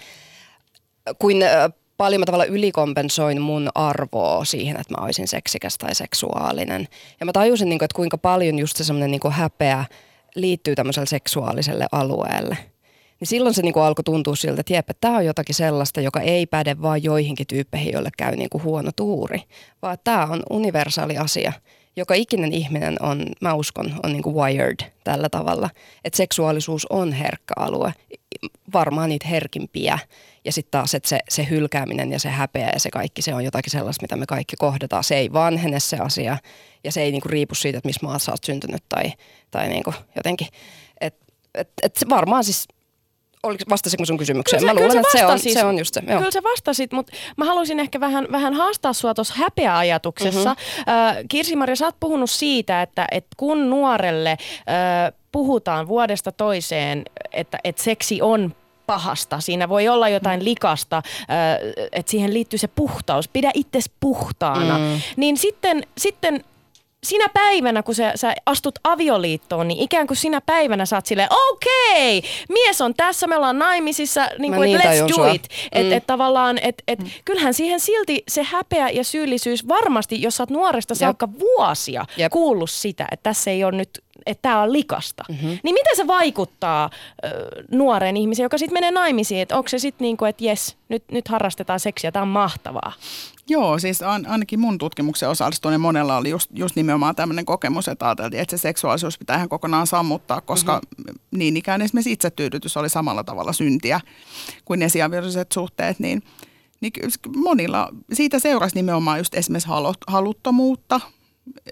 [1.19, 1.43] kuin
[1.97, 6.89] paljon mä tavallaan ylikompensoin mun arvoa siihen, että mä olisin seksikäs tai seksuaalinen.
[7.21, 9.85] Ja mä tajusin, niin että kuinka paljon just se semmoinen niin häpeä
[10.35, 12.59] liittyy tämmöiselle seksuaaliselle alueelle–
[13.25, 16.47] niin silloin se kuin alkoi tuntua siltä, että jep, tämä on jotakin sellaista, joka ei
[16.47, 19.43] päde vain joihinkin tyyppeihin, joille käy niin kuin huono tuuri,
[19.83, 21.53] vaan tämä on universaali asia.
[21.97, 25.71] Joka ikinen ihminen on, mä uskon, on niin kuin wired tällä tavalla,
[26.05, 27.95] että seksuaalisuus on herkkä alue,
[28.73, 29.99] varmaan niitä herkimpiä.
[30.45, 33.45] Ja sitten taas, että se, se hylkääminen ja se häpeä ja se kaikki, se on
[33.45, 35.05] jotakin sellaista, mitä me kaikki kohdataan.
[35.05, 36.39] Se ei vanhene se asia
[36.85, 39.13] ja se ei niinku riipu siitä, että missä maassa olet syntynyt tai,
[39.51, 40.49] tai niinku jotenkin.
[41.01, 41.17] Et,
[41.55, 42.69] et, et varmaan siis
[43.45, 44.61] oliko, vastasinko sun kysymykseen?
[44.61, 46.03] Kyllä Mä luulen, että se on, se on just se.
[46.09, 46.19] Joo.
[46.19, 50.55] Kyllä sä vastasit, mutta mä haluaisin ehkä vähän, vähän haastaa sua tuossa häpeäajatuksessa.
[50.55, 50.95] Mm-hmm.
[50.95, 54.39] Äh, Kirsi-Maria, sä oot puhunut siitä, että, että kun nuorelle äh,
[55.33, 57.03] puhutaan vuodesta toiseen,
[57.33, 58.55] että, että seksi on
[58.87, 59.41] pahasta.
[59.41, 61.05] Siinä voi olla jotain likasta, äh,
[61.93, 63.29] että siihen liittyy se puhtaus.
[63.29, 64.79] Pidä itses puhtaana.
[64.79, 65.01] Mm.
[65.17, 66.45] Niin sitten, sitten
[67.05, 72.23] sinä päivänä, kun sä, sä astut avioliittoon, niin ikään kuin sinä päivänä saat silleen, okei,
[72.49, 75.31] mies on tässä, me ollaan naimisissa, niin kuin, niin let's do sua.
[75.33, 75.49] it.
[75.73, 75.93] Että Mm.
[75.97, 80.51] et tavallaan, että et, kyllähän siihen silti se häpeä ja syyllisyys varmasti, jos sä oot
[80.51, 82.33] nuoresta saakka vuosia Jep.
[82.33, 85.25] kuullut sitä, että tässä ei ole nyt että tämä on likasta.
[85.29, 85.49] Mm-hmm.
[85.49, 86.91] Niin miten se vaikuttaa
[87.25, 87.29] ö,
[87.71, 89.41] nuoreen ihmiseen, joka sitten menee naimisiin?
[89.41, 92.93] Että onko se sitten niin kuin, että jes, nyt, nyt harrastetaan seksiä, tämä on mahtavaa.
[93.49, 98.07] Joo, siis an, ainakin mun tutkimuksen osallistuneen monella oli just, just nimenomaan tämmöinen kokemus, että
[98.07, 101.39] ajateltiin, että se seksuaalisuus pitää ihan kokonaan sammuttaa, koska mm-hmm.
[101.39, 104.01] niin ikään esimerkiksi itsetyydytys oli samalla tavalla syntiä
[104.65, 106.23] kuin esiaviolliset suhteet, niin,
[106.81, 106.93] niin
[107.37, 111.01] monilla siitä seurasi nimenomaan just esimerkiksi halu, haluttomuutta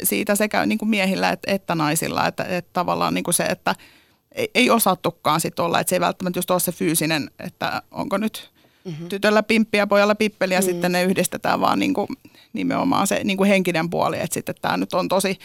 [0.03, 3.75] siitä sekä niin kuin miehillä että, että naisilla, että, että tavallaan niin kuin se, että
[4.33, 8.19] ei, ei osattukaan sit olla, että se ei välttämättä just ole se fyysinen, että onko
[8.19, 8.51] nyt
[8.85, 9.09] mm-hmm.
[9.09, 10.73] tytöllä pimppi ja pojalla pippeli ja mm-hmm.
[10.73, 12.09] sitten ne yhdistetään vaan niin kuin,
[12.53, 15.39] nimenomaan se niin kuin henkinen puoli, että sitten tämä nyt on tosi,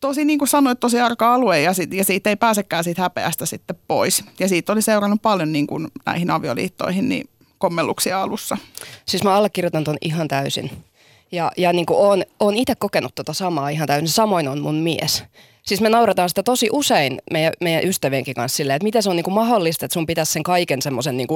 [0.00, 3.46] tosi niin kuin sanoit, tosi arka alue ja, sit, ja siitä ei pääsekään siitä häpeästä
[3.46, 4.24] sitten pois.
[4.38, 8.56] Ja siitä oli seurannut paljon niin kuin näihin avioliittoihin niin kommelluksia alussa.
[9.06, 10.70] Siis mä allekirjoitan ton ihan täysin.
[11.32, 14.08] Ja, ja niin kuin oon, oon itse kokenut tota samaa ihan täysin.
[14.08, 15.24] Samoin on mun mies.
[15.62, 19.16] Siis me naurataan sitä tosi usein meidän, meidän ystävienkin kanssa silleen, että miten se on
[19.16, 21.28] niin kuin mahdollista, että sun pitäisi sen kaiken semmoisen niin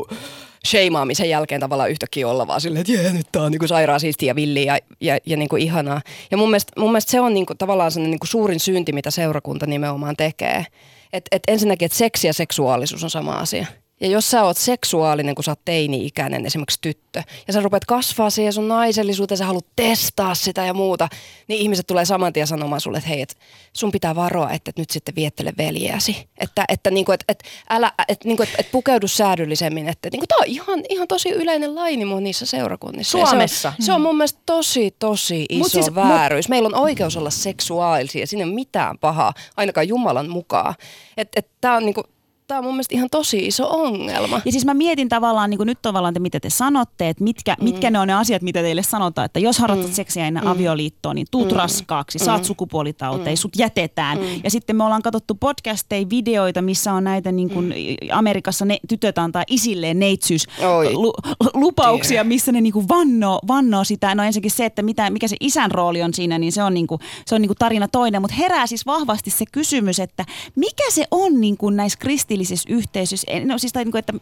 [0.66, 4.00] sheimaamisen jälkeen tavallaan yhtäkkiä olla vaan silleen, että jee, nyt tää on niin kuin sairaan
[4.00, 6.00] siistiä ja villiä ja, ja, ja niin kuin ihanaa.
[6.30, 8.92] Ja mun mielestä, mun mielestä se on niin kuin tavallaan sellainen niin kuin suurin synti,
[8.92, 10.66] mitä seurakunta nimenomaan tekee.
[11.12, 13.66] Että et ensinnäkin, että seksi ja seksuaalisuus on sama asia.
[14.04, 18.30] Ja jos sä oot seksuaalinen, kun sä oot teini-ikäinen, esimerkiksi tyttö, ja sä rupeat kasvaa
[18.30, 21.08] siihen sun naisellisuuteen, sä haluat testaa sitä ja muuta,
[21.48, 23.36] niin ihmiset tulee saman tien sanomaan sulle, että hei, et
[23.72, 26.28] sun pitää varoa, että et nyt sitten viettele veljeäsi.
[26.38, 29.88] Että, että, niinku, et, et, älä, et, niinku, et, et pukeudu säädyllisemmin.
[29.88, 33.18] Että niinku, tää on ihan, ihan tosi yleinen laini monissa seurakunnissa.
[33.18, 33.72] Suomessa.
[33.76, 36.48] Se on, se on mun mielestä tosi, tosi iso Mut siis- siis, vääryys.
[36.48, 40.74] Meillä on oikeus olla seksuaalisia, siinä ei ole mitään pahaa, ainakaan Jumalan mukaan.
[41.16, 42.02] Että et, tää on niinku,
[42.46, 44.40] Tämä on mun mielestä ihan tosi iso ongelma.
[44.44, 47.56] Ja siis mä mietin tavallaan, niin kuin nyt tavallaan te, mitä te sanotte, että mitkä,
[47.60, 47.64] mm.
[47.64, 49.94] mitkä ne on ne asiat, mitä teille sanotaan, että jos harrastat mm.
[49.94, 50.50] seksiä ennen mm.
[50.50, 51.56] avioliittoa, niin tuut mm.
[51.56, 52.44] raskaaksi, saat mm.
[52.44, 53.36] sukupuolitauteja, mm.
[53.36, 54.18] sut jätetään.
[54.18, 54.24] Mm.
[54.44, 57.72] Ja sitten me ollaan katsottu podcasteja, videoita, missä on näitä niin kuin mm.
[58.12, 60.46] Amerikassa ne, tytöt antaa isilleen neitsyys
[60.92, 61.12] lu,
[61.54, 64.14] lupauksia, missä ne niin kuin vannoo, vannoo sitä.
[64.14, 66.86] No ensinnäkin se, että mitä, mikä se isän rooli on siinä, niin se on, niin
[66.86, 68.22] kuin, se on niin kuin tarina toinen.
[68.22, 70.24] Mutta herää siis vahvasti se kysymys, että
[70.56, 71.98] mikä se on niin kuin näissä
[72.34, 74.12] kristillisissä yhteisöissä, no siis tai niin kuin, että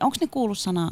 [0.00, 0.90] onko ne kuullut sana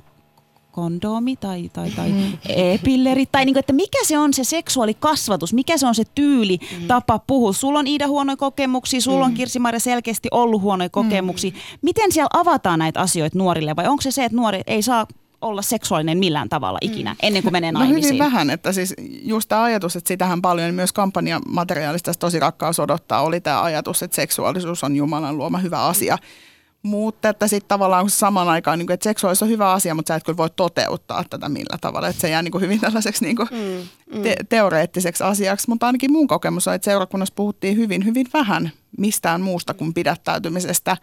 [0.73, 2.13] kondomi tai, tai, tai
[2.49, 6.59] e-pilleri, tai niin kuin, että mikä se on se seksuaalikasvatus, mikä se on se tyyli,
[6.89, 7.53] tapa puhua.
[7.53, 11.53] Sulla on Iida huonoja kokemuksia, sulla on Kirsi-Maria selkeästi ollut huonoja kokemuksia.
[11.83, 15.07] Miten siellä avataan näitä asioita nuorille, vai onko se se, että nuori ei saa
[15.41, 18.15] olla seksuaalinen millään tavalla ikinä, ennen kuin menee No naimisiin?
[18.15, 22.81] hyvin vähän, että siis just tämä ajatus, että sitähän paljon niin myös kampanjamateriaalista tosi rakkaus
[22.81, 26.19] odottaa, oli tämä ajatus, että seksuaalisuus on Jumalan luoma hyvä asia.
[26.83, 30.09] Mutta että sitten tavallaan kun samaan aikaan, niin kuin, että seksuaalisuus on hyvä asia, mutta
[30.09, 32.09] sä et kyllä voi toteuttaa tätä millä tavalla.
[32.09, 33.49] Että se jää niin kuin hyvin tällaiseksi niin kuin
[34.23, 35.69] te- teoreettiseksi asiaksi.
[35.69, 40.97] Mutta ainakin mun kokemus on, että seurakunnassa puhuttiin hyvin, hyvin vähän mistään muusta kuin pidättäytymisestä.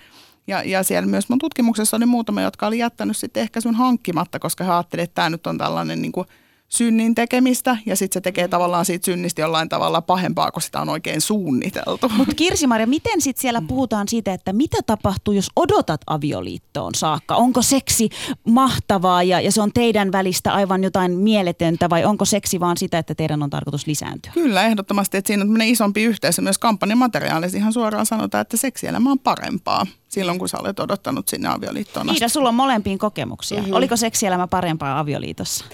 [0.47, 4.39] Ja, ja siellä myös mun tutkimuksessa oli muutama, jotka oli jättänyt sitten ehkä sun hankkimatta,
[4.39, 6.27] koska he ajattelivat, että tämä nyt on tällainen niin kuin
[6.67, 10.89] synnin tekemistä ja sitten se tekee tavallaan siitä synnistä jollain tavalla pahempaa, kun sitä on
[10.89, 12.10] oikein suunniteltu.
[12.17, 17.36] Mutta Kirsi-Maria, miten sitten siellä puhutaan siitä, että mitä tapahtuu, jos odotat avioliittoon saakka?
[17.36, 18.10] Onko seksi
[18.47, 22.97] mahtavaa ja, ja se on teidän välistä aivan jotain mieletöntä vai onko seksi vaan sitä,
[22.97, 24.32] että teidän on tarkoitus lisääntyä?
[24.34, 26.41] Kyllä, ehdottomasti, että siinä on isompi yhteisö.
[26.41, 31.49] Myös kampanjamateriaalissa ihan suoraan sanotaan, että seksielämä on parempaa silloin, kun sä olet odottanut sinne
[31.49, 32.17] avioliittoon asti.
[32.17, 33.60] Iida, sulla on molempiin kokemuksia.
[33.60, 33.73] Mm-hmm.
[33.73, 35.65] Oliko seksielämä parempaa avioliitossa?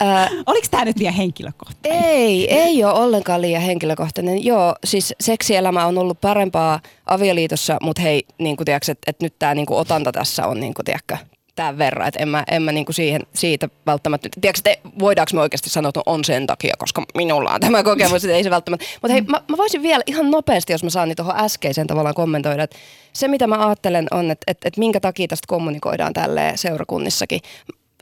[0.00, 2.04] Ää, Oliko tämä nyt liian henkilökohtainen?
[2.04, 4.44] Ei, ei ole ollenkaan liian henkilökohtainen.
[4.44, 9.38] Joo, siis seksielämä on ollut parempaa avioliitossa, mutta hei, niin kuin tiedätkö, että, että nyt
[9.38, 11.16] tämä niin kuin otanta tässä on niin kuin, tiedätkö,
[11.56, 15.30] tämän verran, että en mä, en mä niin kuin siihen, siitä välttämättä, tiedätkö, te, voidaanko
[15.34, 18.50] me oikeasti sanoa, että on sen takia, koska minulla on tämä kokemus, että ei se
[18.50, 18.86] välttämättä.
[19.02, 22.14] Mutta hei, mä, mä voisin vielä ihan nopeasti, jos mä saan niin tuohon äskeiseen tavallaan
[22.14, 22.76] kommentoida, että
[23.12, 27.40] se mitä mä ajattelen on, että, että, että minkä takia tästä kommunikoidaan tälleen seurakunnissakin.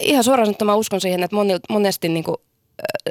[0.01, 2.37] Ihan suoraan sanottuna mä uskon siihen, että monil, monesti niin kuin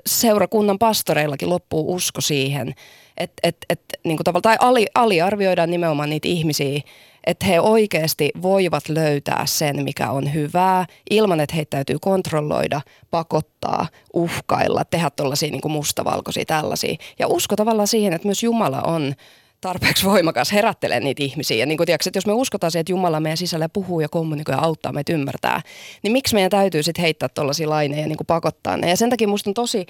[0.05, 2.75] seurakunnan pastoreillakin loppuu usko siihen,
[3.17, 6.81] että et, et, niin kuin tai ali, aliarvioidaan nimenomaan niitä ihmisiä,
[7.27, 12.81] että he oikeasti voivat löytää sen, mikä on hyvää, ilman että heitä täytyy kontrolloida,
[13.11, 16.95] pakottaa, uhkailla, tehdä tuollaisia niin mustavalkoisia tällaisia.
[17.19, 19.13] Ja usko tavallaan siihen, että myös Jumala on
[19.61, 21.57] tarpeeksi voimakas herättelee niitä ihmisiä.
[21.57, 24.09] Ja niin kuin tiedätkö, että jos me uskotaan siihen, että Jumala meidän sisällä puhuu ja
[24.09, 25.61] kommunikoi ja auttaa meitä ymmärtää,
[26.03, 28.89] niin miksi meidän täytyy sitten heittää tuollaisia laineja ja niin kuin pakottaa ne.
[28.89, 29.85] Ja sen takia musta on tosi,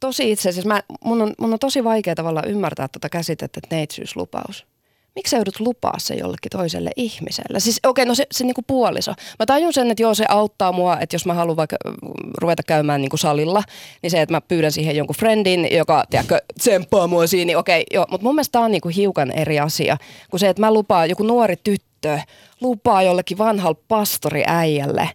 [0.00, 3.76] tosi itse asiassa, mä, mun, on, mun on tosi vaikea tavalla ymmärtää tuota käsitettä, että
[3.76, 4.69] neitsyyslupaus
[5.14, 7.60] miksi sä joudut lupaa se jollekin toiselle ihmiselle?
[7.60, 9.14] Siis okei, okay, no se, se niinku puoliso.
[9.38, 11.76] Mä tajun sen, että joo, se auttaa mua, että jos mä haluan vaikka
[12.38, 13.62] ruveta käymään niinku salilla,
[14.02, 17.80] niin se, että mä pyydän siihen jonkun friendin, joka, tiedätkö, tsemppaa mua siinä, niin okei,
[17.80, 18.06] okay, joo.
[18.10, 19.96] Mutta mun mielestä tää on niinku hiukan eri asia
[20.30, 22.18] kuin se, että mä lupaan joku nuori tyttö,
[22.60, 25.10] lupaa jollekin vanhalle pastoriäijälle,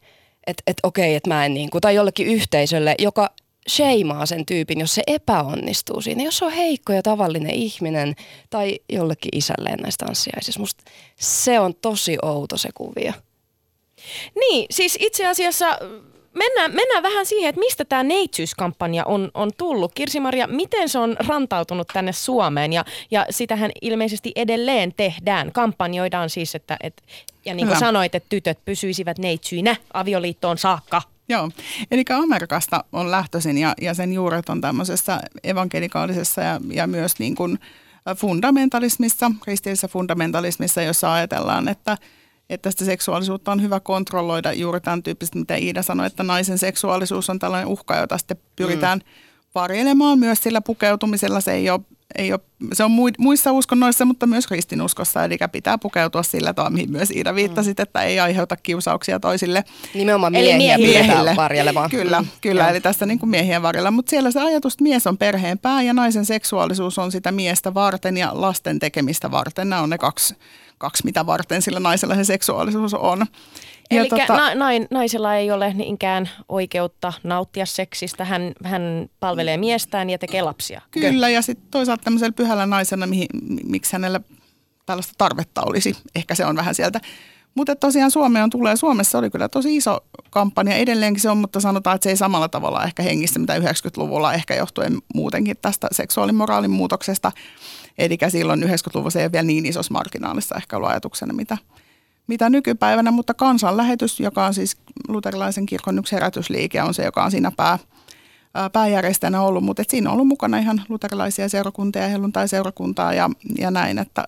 [0.47, 3.29] että et, okei, okay, että mä en niinku, tai jollekin yhteisölle, joka
[3.69, 6.23] sheimaa sen tyypin, jos se epäonnistuu siinä.
[6.23, 8.15] Jos on heikko ja tavallinen ihminen
[8.49, 10.59] tai jollekin isälleen näistä tanssiaisissa.
[10.59, 10.83] Musta
[11.15, 13.13] se on tosi outo se kuvio.
[14.35, 15.79] Niin, siis itse asiassa
[16.33, 19.91] mennään, mennään vähän siihen, että mistä tämä neitsyyskampanja on, on tullut.
[19.95, 25.51] Kirsi-Maria, miten se on rantautunut tänne Suomeen ja, ja sitähän ilmeisesti edelleen tehdään.
[25.51, 27.03] Kampanjoidaan siis, että, että
[27.45, 31.01] ja niin kuin sanoit, että tytöt pysyisivät neitsyinä avioliittoon saakka.
[31.29, 31.51] Joo,
[31.91, 37.35] eli Amerikasta on lähtöisin ja, ja sen juuret on tämmöisessä evankelikaalisessa ja, ja myös niin
[37.35, 37.59] kuin
[38.17, 41.97] fundamentalismissa, kristillisessä fundamentalismissa, jossa ajatellaan, että,
[42.49, 47.29] että sitä seksuaalisuutta on hyvä kontrolloida juuri tämän tyyppistä, mitä Iida sanoi, että naisen seksuaalisuus
[47.29, 49.05] on tällainen uhka, jota sitten pyritään mm.
[49.55, 51.41] Varjelemaan myös sillä pukeutumisella.
[51.41, 51.81] Se ei ole
[52.15, 52.39] ei ole,
[52.73, 57.35] se on muissa uskonnoissa, mutta myös kristinuskossa, eli pitää pukeutua sillä tavalla, mihin myös Iida
[57.35, 59.63] viittasit, että ei aiheuta kiusauksia toisille.
[59.93, 61.35] Nimenomaan miehiä miehille.
[61.35, 61.89] varjelemaan.
[61.89, 62.27] Kyllä, mm.
[62.41, 62.69] kyllä Joo.
[62.69, 65.81] eli tässä niin kuin miehien varjella, mutta siellä se ajatus, että mies on perheen pää
[65.81, 69.69] ja naisen seksuaalisuus on sitä miestä varten ja lasten tekemistä varten.
[69.69, 70.35] Nämä on ne kaksi,
[70.77, 73.25] kaksi mitä varten sillä naisella se seksuaalisuus on.
[73.91, 78.25] Eli tota, na, nain, naisella ei ole niinkään oikeutta nauttia seksistä.
[78.25, 80.81] Hän, hän palvelee miestään ja tekee lapsia.
[80.91, 83.27] Kyllä, ja sitten toisaalta tämmöisellä pyhällä naisena, mihin,
[83.63, 84.19] miksi hänellä
[84.85, 85.97] tällaista tarvetta olisi.
[86.15, 87.01] Ehkä se on vähän sieltä.
[87.55, 88.75] Mutta tosiaan Suomeen tulee.
[88.75, 90.75] Suomessa oli kyllä tosi iso kampanja.
[90.75, 94.55] Edelleenkin se on, mutta sanotaan, että se ei samalla tavalla ehkä hengissä, mitä 90-luvulla ehkä
[94.55, 97.31] johtuen muutenkin tästä seksuaalimoraalin muutoksesta.
[97.97, 101.57] Eli silloin 90-luvulla ei ole vielä niin isossa marginaalissa ehkä ollut ajatuksena, mitä–
[102.27, 107.31] mitä nykypäivänä, mutta kansanlähetys, joka on siis luterilaisen kirkon yksi herätysliike, on se, joka on
[107.31, 107.79] siinä pää,
[108.73, 113.71] pääjärjestäjänä ollut, mutta et siinä on ollut mukana ihan luterilaisia seurakuntia ja helluntai-seurakuntaa ja, ja
[113.71, 114.23] näin, että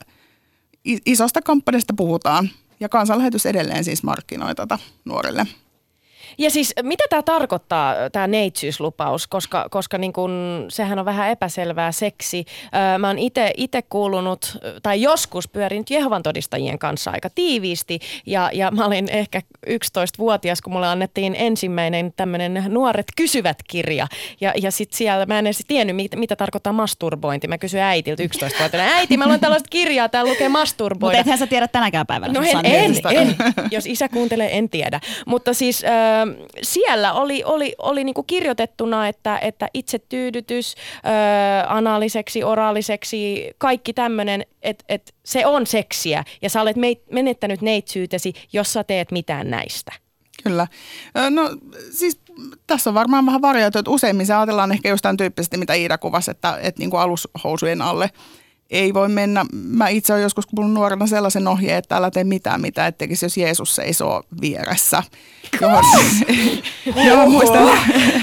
[1.05, 2.49] isosta kampanjasta puhutaan.
[2.79, 5.47] Ja kansanlähetys edelleen siis markkinoi tätä nuorille.
[6.37, 11.91] Ja siis mitä tämä tarkoittaa, tämä neitsyyslupaus, koska, koska niin kun, sehän on vähän epäselvää
[11.91, 12.45] seksi.
[12.75, 13.17] Öö, mä oon
[13.57, 19.41] itse kuulunut, tai joskus pyörinyt Jehovan todistajien kanssa aika tiiviisti, ja, ja mä olin ehkä
[19.67, 24.07] 11-vuotias, kun mulle annettiin ensimmäinen tämmöinen Nuoret kysyvät kirja,
[24.41, 27.47] ja, ja sitten siellä mä en edes tiennyt, mitä, mitä tarkoittaa masturbointi.
[27.47, 31.17] Mä kysyin äitiltä 11-vuotiaana, äiti, mä luen tällaista kirjaa, täällä lukee masturboida.
[31.17, 32.33] Mutta ethän sä tiedä tänäkään päivänä.
[32.33, 33.35] No en, en, en,
[33.71, 34.99] jos isä kuuntelee, en tiedä.
[35.25, 35.83] Mutta siis...
[35.83, 36.16] Öö,
[36.63, 40.75] siellä oli, oli, oli niinku kirjoitettuna, että, että itsetyydytys,
[41.06, 41.12] öö,
[41.67, 46.77] anaaliseksi, oraaliseksi, kaikki tämmöinen, että et se on seksiä ja sä olet
[47.12, 49.91] menettänyt neitsyytesi, jos sä teet mitään näistä.
[50.43, 50.67] Kyllä.
[51.30, 51.58] No
[51.91, 52.19] siis
[52.67, 56.32] tässä on varmaan vähän varjoitu, että useimmin se ajatellaan ehkä jostain tyyppisesti, mitä Iida kuvasi,
[56.32, 58.10] että, että niin kuin alushousujen alle–
[58.69, 59.45] ei voi mennä.
[59.53, 63.25] Mä itse olen joskus kuullut nuorena sellaisen ohjeen, että älä tee mitään, mitä et tekisi,
[63.25, 65.03] jos Jeesus seisoo vieressä.
[65.62, 65.84] Johon,
[67.08, 67.69] johon muistan.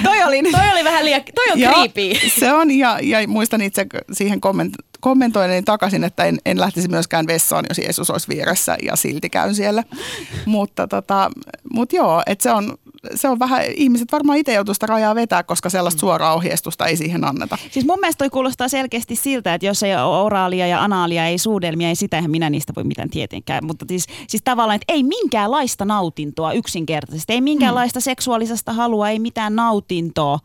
[0.02, 2.30] toi, oli, toi oli vähän liian, toi on creepy.
[2.40, 7.26] Se on, ja, ja muistan itse siihen komment, kommentoin takaisin, että en, en lähtisi myöskään
[7.26, 9.84] vessaan, jos Jeesus olisi vieressä ja silti käyn siellä.
[10.46, 11.30] mutta, tota,
[11.72, 12.74] mutta joo, että se on,
[13.14, 16.00] se on vähän, ihmiset varmaan itse joutuu sitä rajaa vetää, koska sellaista mm.
[16.00, 17.58] suoraa ohjeistusta ei siihen anneta.
[17.70, 21.38] Siis mun mielestä toi kuulostaa selkeästi siltä, että jos ei ole oraalia ja anaalia, ei
[21.38, 23.66] suudelmia, ei sitä, minä niistä voi mitään tietenkään.
[23.66, 28.02] Mutta siis, siis tavallaan, että ei minkäänlaista nautintoa yksinkertaisesti, ei minkäänlaista mm.
[28.02, 30.38] seksuaalisesta halua, ei mitään nautintoa.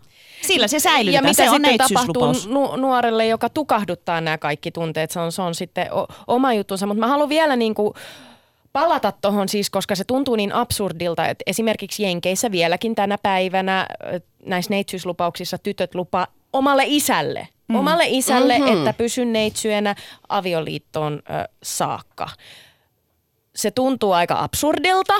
[0.47, 1.25] Sillä se säilytetään.
[1.25, 5.41] Ja mitä se sitten tapahtuu nu- nuorelle, joka tukahduttaa nämä kaikki tunteet, se on, se
[5.41, 6.85] on sitten o- oma juttunsa.
[6.85, 7.93] Mutta mä haluan vielä niin kuin
[8.73, 13.87] palata tuohon siis, koska se tuntuu niin absurdilta, että esimerkiksi Jenkeissä vieläkin tänä päivänä
[14.45, 17.75] näissä neitsyyslupauksissa tytöt lupa omalle isälle, mm.
[17.75, 18.77] omalle isälle, mm-hmm.
[18.77, 19.95] että pysyn neitsyenä
[20.29, 22.29] avioliittoon ö, saakka.
[23.55, 25.13] Se tuntuu aika absurdilta,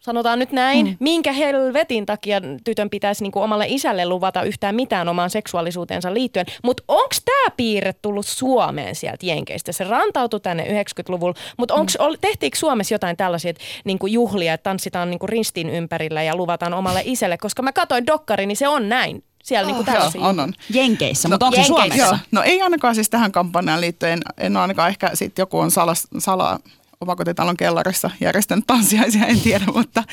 [0.00, 0.96] sanotaan nyt näin, mm.
[1.00, 6.46] minkä helvetin takia tytön pitäisi niinku omalle isälle luvata yhtään mitään omaan seksuaalisuuteensa liittyen.
[6.62, 9.72] Mutta onko tämä piirre tullut Suomeen sieltä Jenkeistä?
[9.72, 11.86] Se rantautui tänne 90-luvulla, mutta mm.
[12.20, 13.52] tehtiinkö Suomessa jotain tällaisia
[13.84, 17.38] niinku juhlia, että tanssitaan niinku ristin ympärillä ja luvataan omalle isälle?
[17.38, 19.24] Koska mä katsoin dokkari, niin se on näin.
[19.42, 20.52] Siellä oh, niinku joo, on, on.
[20.70, 21.96] Jenkeissä, no, mutta onko se Suomessa?
[21.96, 22.16] Joo.
[22.30, 24.12] No ei ainakaan siis tähän kampanjaan liittyen.
[24.12, 26.58] En, en ole ainakaan ehkä sit joku on salas, salaa
[27.00, 30.04] omakotitalon kellarissa järjestänyt tanssiaisia, en tiedä, mutta,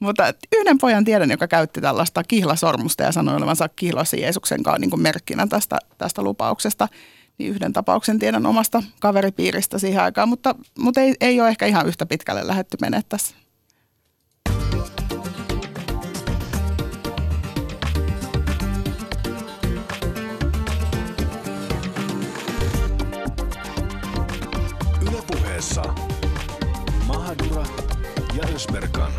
[0.00, 5.02] mutta yhden pojan tiedän, joka käytti tällaista kihlasormusta ja sanoi olevansa kihlasi Jeesuksen kanssa niin
[5.02, 6.88] merkkinä tästä, tästä lupauksesta.
[7.38, 11.86] Niin yhden tapauksen tiedän omasta kaveripiiristä siihen aikaan, mutta, mutta ei, ei ole ehkä ihan
[11.86, 13.36] yhtä pitkälle lähetty mennä tässä.
[25.74, 26.03] Mahadura
[28.54, 29.12] ja Ösberkan.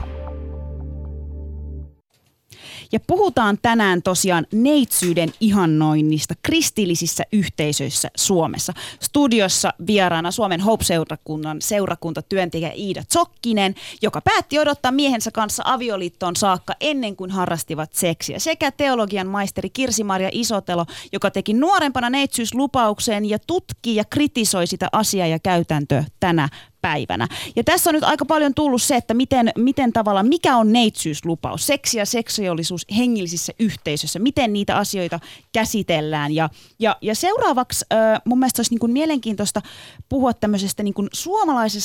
[2.92, 8.74] Ja puhutaan tänään tosiaan neitsyyden ihannoinnista kristillisissä yhteisöissä Suomessa.
[9.02, 17.16] Studiossa vieraana Suomen Hope-seurakunnan seurakuntatyöntekijä Iida Zokkinen, joka päätti odottaa miehensä kanssa avioliittoon saakka ennen
[17.16, 18.40] kuin harrastivat seksiä.
[18.40, 25.28] Sekä teologian maisteri Kirsi-Maria Isotelo, joka teki nuorempana neitsyyslupauksen ja tutki ja kritisoi sitä asiaa
[25.28, 26.50] ja käytäntöä tänä
[26.86, 27.28] päivänä.
[27.56, 31.68] Ja tässä on nyt aika paljon tullut se, että miten, miten tavallaan, mikä on neitsyyslupaus,
[31.68, 35.20] seksi ja seksuaalisuus hengellisissä yhteisöissä, miten niitä asioita
[35.54, 36.32] käsitellään.
[36.32, 39.62] Ja, ja, ja seuraavaksi äh, mun mielestä olisi niin kuin mielenkiintoista
[40.10, 41.08] puhua tämmöisestä niin kuin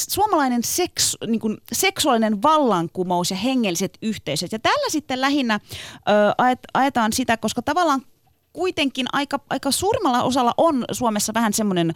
[0.08, 4.52] suomalainen seks, niin kuin seksuaalinen vallankumous ja hengelliset yhteisöt.
[4.52, 5.60] Ja tällä sitten lähinnä äh,
[6.74, 8.02] ajetaan sitä, koska tavallaan
[8.52, 11.92] kuitenkin aika, aika suurimmalla osalla on Suomessa vähän semmoinen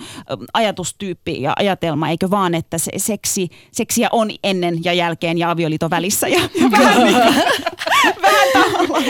[0.55, 5.91] ajatustyyppi ja ajatelma, eikö vaan, että se seksi, seksiä on ennen ja jälkeen ja avioliiton
[5.91, 6.29] välissä.
[6.29, 7.17] Ja, ja vähän, niin
[8.23, 9.05] vähän tavallaan,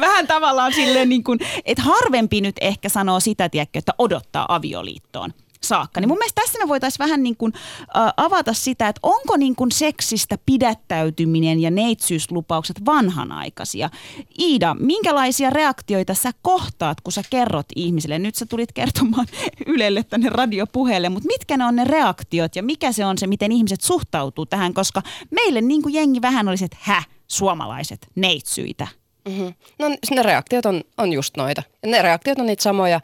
[0.00, 5.32] vähän tavallaan silleen niin kuin, että harvempi nyt ehkä sanoo sitä, tiedätkö, että odottaa avioliittoon
[5.68, 6.00] saakka.
[6.00, 9.56] Niin mun mielestä tässä me voitaisiin vähän niin kuin, äh, avata sitä, että onko niin
[9.56, 13.90] kuin seksistä pidättäytyminen ja neitsyyslupaukset vanhanaikaisia.
[14.38, 18.18] Iida, minkälaisia reaktioita sä kohtaat, kun sä kerrot ihmisille?
[18.18, 19.26] Nyt sä tulit kertomaan
[19.66, 23.52] Ylelle tänne radiopuheelle, mutta mitkä ne on ne reaktiot ja mikä se on se, miten
[23.52, 24.74] ihmiset suhtautuu tähän?
[24.74, 28.86] Koska meille niin kuin jengi vähän olisi, että hä, suomalaiset neitsyitä.
[29.28, 29.54] Mm-hmm.
[29.78, 31.62] No ne reaktiot on, on just noita.
[31.86, 33.00] Ne reaktiot on niitä samoja,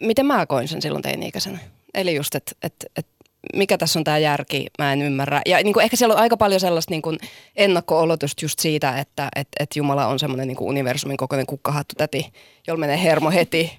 [0.00, 1.58] miten mä koin sen silloin teini-ikäisenä.
[1.94, 3.06] Eli just, että et, et
[3.54, 5.42] mikä tässä on tämä järki, mä en ymmärrä.
[5.46, 7.18] Ja niin kuin ehkä siellä on aika paljon sellaista niin kuin
[7.56, 12.32] ennakko-olotusta just siitä, että et, et Jumala on semmoinen niin kuin universumin kokoinen kukkahattu täti,
[12.66, 13.78] jolla menee hermo heti,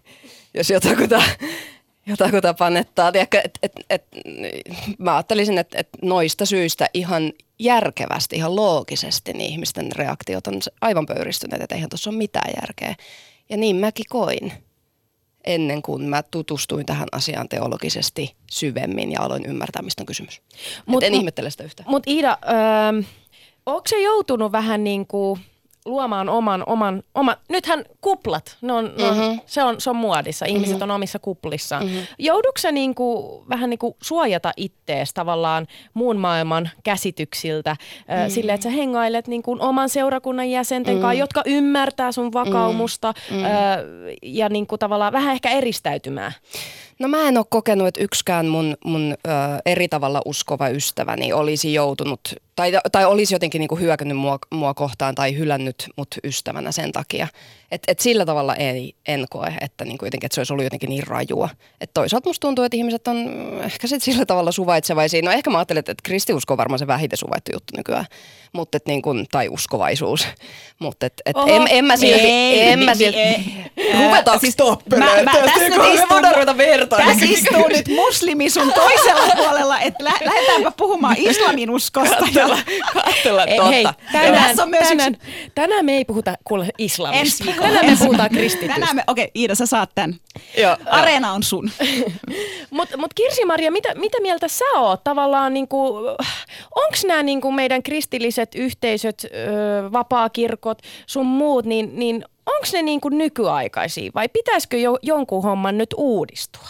[0.53, 1.23] jos jotakuta,
[2.05, 3.11] jotakuta panettaa.
[3.11, 4.03] Tiedätkö, et, et, et,
[4.97, 11.05] mä ajattelisin, että et noista syistä ihan järkevästi, ihan loogisesti niin ihmisten reaktiot on aivan
[11.05, 12.95] pöyristyneet, että eihän tuossa ole mitään järkeä.
[13.49, 14.53] Ja niin mäkin koin
[15.45, 20.41] ennen kuin mä tutustuin tähän asiaan teologisesti syvemmin ja aloin ymmärtää, mistä on kysymys.
[20.85, 21.89] Mut, en ihmettele sitä yhtään.
[21.89, 23.01] Mutta Iida, öö,
[23.65, 25.39] onko se joutunut vähän niin kuin
[25.89, 29.23] luomaan oman, oman, oman, nythän kuplat, ne on, mm-hmm.
[29.23, 30.89] on, se, on, se on muodissa, ihmiset mm-hmm.
[30.89, 31.83] on omissa kuplissaan.
[31.83, 32.01] Mm-hmm.
[32.19, 38.29] Joudutko se niinku, vähän niin kuin suojata ittees tavallaan muun maailman käsityksiltä mm-hmm.
[38.29, 41.01] sille, että sä hengailet niin kuin oman seurakunnan jäsenten mm-hmm.
[41.01, 43.45] kanssa, jotka ymmärtää sun vakaumusta mm-hmm.
[43.45, 43.51] äh,
[44.23, 46.33] ja niin kuin tavallaan vähän ehkä eristäytymään?
[46.99, 49.29] No mä en ole kokenut, että yksikään mun, mun ö,
[49.65, 52.21] eri tavalla uskova ystäväni olisi joutunut
[52.55, 57.27] tai, tai olisi jotenkin niinku hyökännyt mua, mua kohtaan tai hylännyt mut ystävänä sen takia.
[57.71, 60.89] Et, et sillä tavalla ei, en koe, että, niinku jotenkin, että se olisi ollut jotenkin
[60.89, 61.49] niin rajua.
[61.81, 63.17] Et toisaalta musta tuntuu, että ihmiset on
[63.63, 65.21] ehkä sit sillä tavalla suvaitsevaisia.
[65.21, 68.05] No ehkä mä ajattelen, että kristiusko on varmaan se vähiten suvaittu juttu nykyään.
[68.53, 70.27] Mut et niinku, tai uskovaisuus.
[70.79, 72.27] Mutta et, et en, en mä silti...
[72.27, 73.17] Ei, en mä silti...
[73.93, 74.57] Ruvetaanko siis
[74.89, 76.15] mä, mä, tässä istuu,
[76.97, 82.25] tässä istuu nyt muslimi sun toisella puolella, että lä- lähdetäänpä puhumaan islamin uskosta.
[82.33, 82.47] Ja...
[82.93, 83.69] Katsella totta.
[83.69, 85.51] Hei, tänään, on myös tänään, yksi...
[85.55, 87.45] tänään me ei puhuta kuule islamista.
[87.59, 88.73] Tänään me puhutaan kristitystä.
[88.73, 90.15] Tänään me, okei okay, Iida, sä saat tämän.
[90.57, 91.71] Joo, Areena on sun.
[92.69, 95.95] Mutta mut Kirsi-Maria, mitä, mitä mieltä sä oot tavallaan, niinku,
[96.75, 103.09] onko nämä niinku meidän kristilliset yhteisöt, ö, vapaakirkot, sun muut, niin, niin onko ne niinku
[103.09, 106.69] nykyaikaisia vai pitäisikö jo, jonkun homman nyt uudistua?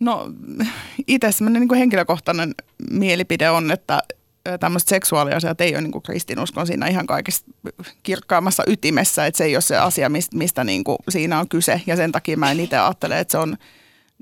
[0.00, 0.30] No
[1.06, 2.54] itse semmoinen niin henkilökohtainen
[2.90, 4.02] mielipide on, että
[4.60, 7.50] tämmöiset seksuaaliasiat ei ole niin kuin kristinuskon siinä ihan kaikista
[8.02, 11.80] kirkkaammassa ytimessä, että se ei ole se asia, mistä, mistä niin kuin siinä on kyse
[11.86, 13.56] ja sen takia mä en itse ajattele, että se on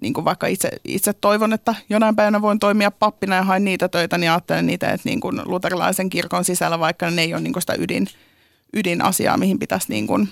[0.01, 3.89] niin kuin vaikka itse, itse toivon, että jonain päivänä voin toimia pappina ja hain niitä
[3.89, 7.53] töitä, niin ajattelen niitä, että niin kuin luterilaisen kirkon sisällä, vaikka ne ei ole niin
[7.53, 8.07] kuin sitä ydin,
[8.75, 10.29] ydinasiaa, mihin pitäisi niin kuin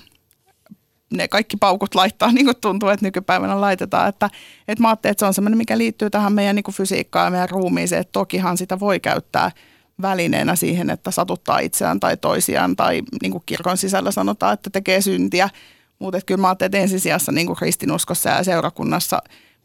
[1.11, 4.09] ne kaikki paukut laittaa, niin kuin tuntuu, että nykypäivänä laitetaan.
[4.09, 4.29] Että,
[4.67, 7.31] että mä ajattelin, että se on semmoinen, mikä liittyy tähän meidän niin kuin fysiikkaan ja
[7.31, 9.51] meidän ruumiiseen, että tokihan sitä voi käyttää
[10.01, 15.01] välineenä siihen, että satuttaa itseään tai toisiaan tai niin kuin kirkon sisällä sanotaan, että tekee
[15.01, 15.49] syntiä.
[15.99, 19.21] Mutta kyllä mä ajattelin, että ensisijassa niin kuin kristinuskossa ja seurakunnassa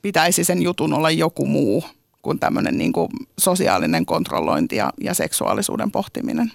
[0.07, 1.85] pitäisi sen jutun olla joku muu
[2.23, 6.53] kuin tämmöinen niin kuin sosiaalinen kontrollointi ja, ja seksuaalisuuden pohtiminen.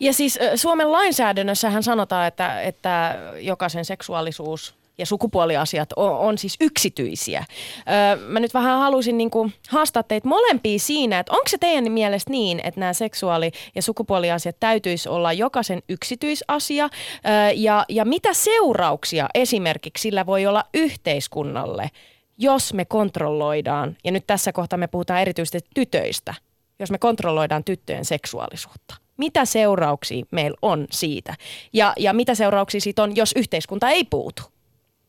[0.00, 7.44] Ja siis Suomen lainsäädännössähän sanotaan, että, että jokaisen seksuaalisuus ja sukupuoliasiat on, on siis yksityisiä.
[7.78, 11.92] Öö, mä nyt vähän halusin niin kuin haastaa teitä molempia siinä, että onko se teidän
[11.92, 18.34] mielestä niin, että nämä seksuaali- ja sukupuoliasiat täytyisi olla jokaisen yksityisasia öö, ja, ja mitä
[18.34, 21.90] seurauksia esimerkiksi sillä voi olla yhteiskunnalle–
[22.38, 26.34] jos me kontrolloidaan, ja nyt tässä kohtaa me puhutaan erityisesti tytöistä,
[26.78, 28.94] jos me kontrolloidaan tyttöjen seksuaalisuutta.
[29.16, 31.34] Mitä seurauksia meillä on siitä?
[31.72, 34.42] Ja, ja mitä seurauksia siitä on, jos yhteiskunta ei puutu?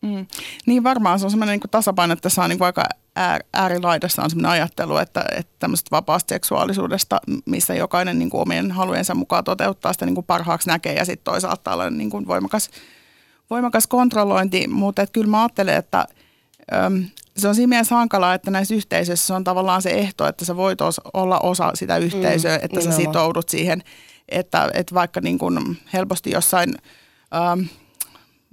[0.01, 0.25] Mm.
[0.65, 2.83] Niin varmaan se on semmoinen niin tasapaino, että on niin aika
[3.53, 9.15] äärilaidassa on semmoinen ajattelu, että, että tämmöistä vapaasta seksuaalisuudesta, missä jokainen niin kuin omien halujensa
[9.15, 12.69] mukaan toteuttaa sitä niin kuin parhaaksi näkee ja sitten toisaalta olla niin kuin voimakas,
[13.49, 16.05] voimakas kontrollointi, mutta kyllä mä ajattelen, että–
[17.39, 20.79] se on siinä mielessä hankalaa, että näissä yhteisöissä on tavallaan se ehto, että sä voit
[21.13, 23.83] olla osa sitä yhteisöä, mm, että sä sitoudut siihen,
[24.29, 26.75] että, että vaikka niin kuin helposti jossain,
[27.35, 27.61] ähm,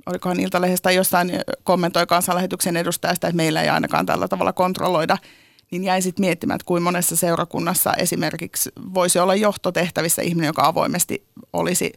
[0.06, 1.32] olikohan Iltalehdestä jossain
[1.62, 5.18] kommentoi kansanlähetyksen edustajasta, että meillä ei ainakaan tällä tavalla kontrolloida,
[5.70, 11.26] niin jäi sitten miettimään, että kuinka monessa seurakunnassa esimerkiksi voisi olla johtotehtävissä ihminen, joka avoimesti
[11.52, 11.92] olisi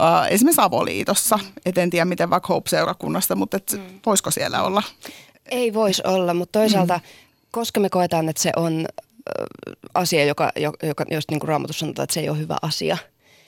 [0.00, 1.38] Uh, esimerkiksi avoliitossa.
[1.66, 4.00] Et en tiedä, miten vaikka Hope-seurakunnasta, mutta et mm.
[4.06, 4.82] voisiko siellä olla
[5.50, 7.02] ei voisi olla, mutta toisaalta, mm.
[7.50, 8.86] koska me koetaan, että se on
[9.94, 12.96] asia, joka, joka jos niin kuin Raamatus sanotaan, että se ei ole hyvä asia,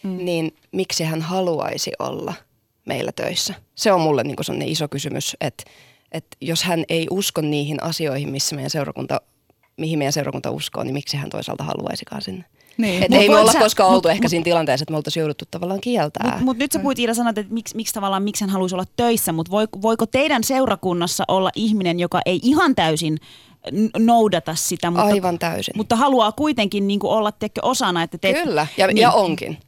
[0.02, 0.24] mm.
[0.24, 2.34] niin miksi hän haluaisi olla
[2.84, 3.54] meillä töissä?
[3.74, 5.64] Se on mulle niin kuin iso kysymys, että,
[6.12, 9.20] että jos hän ei usko niihin asioihin, missä meidän seurakunta,
[9.76, 12.44] mihin meidän seurakunta uskoo, niin miksi hän toisaalta haluaisikaan sinne?
[12.78, 13.02] Niin.
[13.02, 15.20] Että ei me olla sä, koskaan oltu mut, ehkä mut, siinä tilanteessa, että me oltaisiin
[15.20, 16.24] jouduttu tavallaan kieltää.
[16.24, 18.84] Mutta mut nyt sä puhuit Iida sanat, että miksi, miksi tavallaan miksi hän haluaisi olla
[18.96, 23.18] töissä, mutta voiko, voiko teidän seurakunnassa olla ihminen, joka ei ihan täysin
[23.98, 25.74] noudata sitä, mutta, Aivan täysin.
[25.76, 28.02] mutta haluaa kuitenkin niin kuin olla tekö osana.
[28.02, 29.58] Että teet, Kyllä, ja, niin, ja onkin.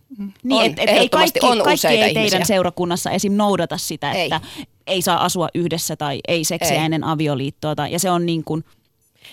[0.42, 2.44] Niin, on, et, et ei kaikki, on kaikki ei teidän ihmisiä.
[2.44, 3.32] seurakunnassa esim.
[3.32, 6.84] noudata sitä, että ei, ei saa asua yhdessä tai ei seksiä ei.
[6.84, 7.74] ennen avioliittoa.
[7.74, 8.64] Tai, ja se on niin kuin,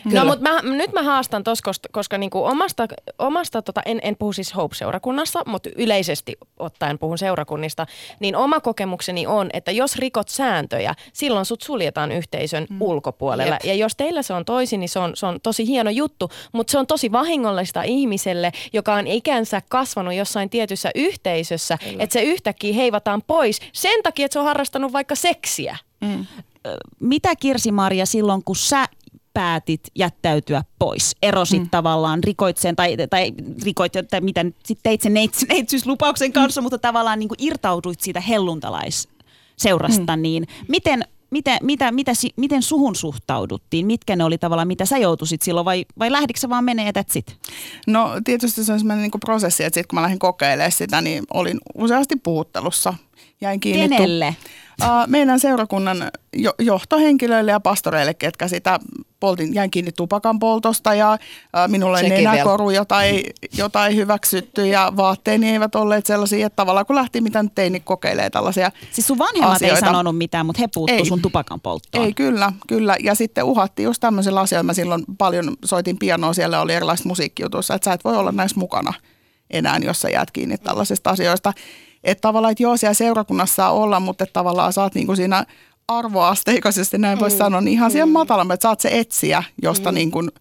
[0.04, 0.20] Kyllä.
[0.20, 2.88] No mutta nyt mä haastan tuossa, koska, koska niinku omasta,
[3.20, 7.88] omasta tota, en, en puhu siis Hope-seurakunnassa, mutta yleisesti ottaen puhun seurakunnista,
[8.20, 12.82] niin oma kokemukseni on, että jos rikot sääntöjä, silloin sut suljetaan yhteisön mm.
[12.82, 13.56] ulkopuolella.
[13.56, 13.64] Jep.
[13.64, 16.72] Ja jos teillä se on toisin, niin se on, se on tosi hieno juttu, mutta
[16.72, 22.04] se on tosi vahingollista ihmiselle, joka on ikänsä kasvanut jossain tietyssä yhteisössä, Kyllä.
[22.04, 25.78] että se yhtäkkiä heivataan pois sen takia, että se on harrastanut vaikka seksiä.
[26.02, 26.26] Mm.
[27.00, 28.86] Mitä Kirsi-Maria silloin, kun sä
[29.36, 31.16] päätit jättäytyä pois.
[31.22, 31.70] Erosit mm.
[31.70, 33.34] tavallaan, rikoit sen, tai, tai
[33.64, 36.64] rikoit, tai mitä nyt sitten teit sen neits, neitsyyslupauksen kanssa, mm.
[36.64, 40.22] mutta tavallaan niin kuin irtauduit siitä helluntalaisseurasta, mm.
[40.22, 43.86] niin miten, miten, mitä, mitä, miten suhun suhtauduttiin?
[43.86, 47.04] Mitkä ne oli tavallaan, mitä sä joutuisit silloin vai, vai lähdikö sä vaan menee ja
[47.10, 47.38] sit?
[47.88, 51.24] No tietysti se on sellainen niin prosessi, että sitten kun mä lähdin kokeilemaan sitä, niin
[51.34, 52.94] olin useasti puhuttelussa.
[53.42, 54.36] Jäin kiinni Kenelle?
[55.08, 56.12] Meidän seurakunnan
[56.60, 58.80] johtohenkilöille ja pastoreille, ketkä sitä
[59.20, 61.18] poltin, jäin kiinni tupakan poltosta ja
[61.68, 66.86] minulle ei nenäkoru, jota ei, jota ei hyväksytty ja vaatteeni eivät olleet sellaisia, että tavallaan
[66.86, 69.76] kun lähti, mitä nyt teini kokeilee tällaisia Siis sun vanhemmat asioita.
[69.76, 71.06] ei sanonut mitään, mutta he puuttu ei.
[71.06, 72.06] sun tupakan polttoon.
[72.06, 72.96] Ei, kyllä, kyllä.
[73.04, 74.64] Ja sitten uhattiin just tämmöisellä asialla.
[74.64, 78.60] Mä silloin paljon soitin pianoa, siellä oli erilaiset musiikkijutuissa, että sä et voi olla näissä
[78.60, 78.94] mukana
[79.50, 81.54] enää, jos sä jäät kiinni tällaisista asioista.
[82.04, 85.46] Että tavallaan, että joo, siellä seurakunnassa saa olla, mutta tavallaan saat niin kuin siinä
[85.88, 87.38] arvoasteikoisesti, näin voisi mm.
[87.38, 87.94] sanoa, niin ihan mm.
[87.94, 89.96] siellä matalammin, että saat se etsiä, josta mm.
[89.96, 90.32] niin kuin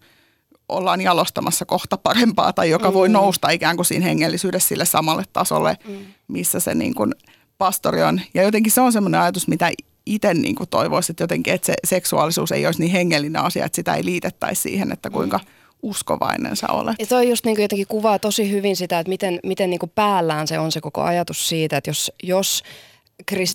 [0.69, 2.93] ollaan jalostamassa kohta parempaa tai joka mm.
[2.93, 5.97] voi nousta ikään kuin siinä hengellisyydessä sille samalle tasolle, mm.
[6.27, 7.13] missä se niin kuin
[7.57, 8.21] pastori on.
[8.33, 9.71] Ja jotenkin se on semmoinen ajatus, mitä
[10.05, 13.75] itse niin kuin toivoisin, että jotenkin, että se seksuaalisuus ei olisi niin hengellinen asia, että
[13.75, 15.45] sitä ei liitettäisi siihen, että kuinka mm
[15.85, 16.95] uskovainen sä olet.
[16.99, 19.91] Ja toi just niin kuin jotenkin kuvaa tosi hyvin sitä, että miten, miten niin kuin
[19.95, 22.63] päällään se on se koko ajatus siitä, että jos, jos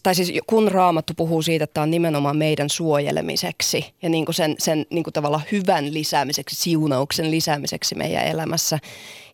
[0.03, 4.35] tai siis kun Raamattu puhuu siitä, että tämä on nimenomaan meidän suojelemiseksi ja niin kuin
[4.35, 8.79] sen, sen niin kuin tavallaan hyvän lisäämiseksi, siunauksen lisäämiseksi meidän elämässä.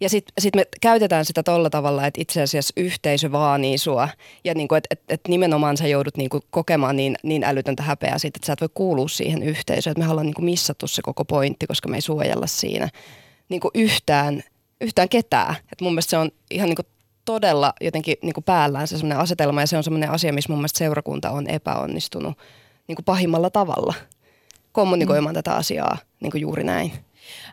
[0.01, 4.09] Ja sitten sit me käytetään sitä tolla tavalla, että itse asiassa yhteisö vaanii sua
[4.45, 7.83] ja niin kuin, että, että, että nimenomaan sä joudut niin kuin kokemaan niin, niin älytöntä
[7.83, 9.93] häpeää siitä, että sä et voi kuulua siihen yhteisöön.
[9.93, 12.89] Että me ollaan niin kuin missattu se koko pointti, koska me ei suojella siinä
[13.49, 14.43] niin kuin yhtään,
[14.81, 15.57] yhtään ketään.
[15.72, 16.87] Et mun mielestä se on ihan niin kuin
[17.27, 20.59] todella jotenkin niin kuin päällään se semmoinen asetelma ja se on semmoinen asia, missä mun
[20.59, 22.39] mielestä seurakunta on epäonnistunut
[22.89, 23.95] niin kuin pahimmalla tavalla
[24.72, 25.39] kommunikoimaan mm.
[25.39, 26.93] tätä asiaa niin kuin juuri näin.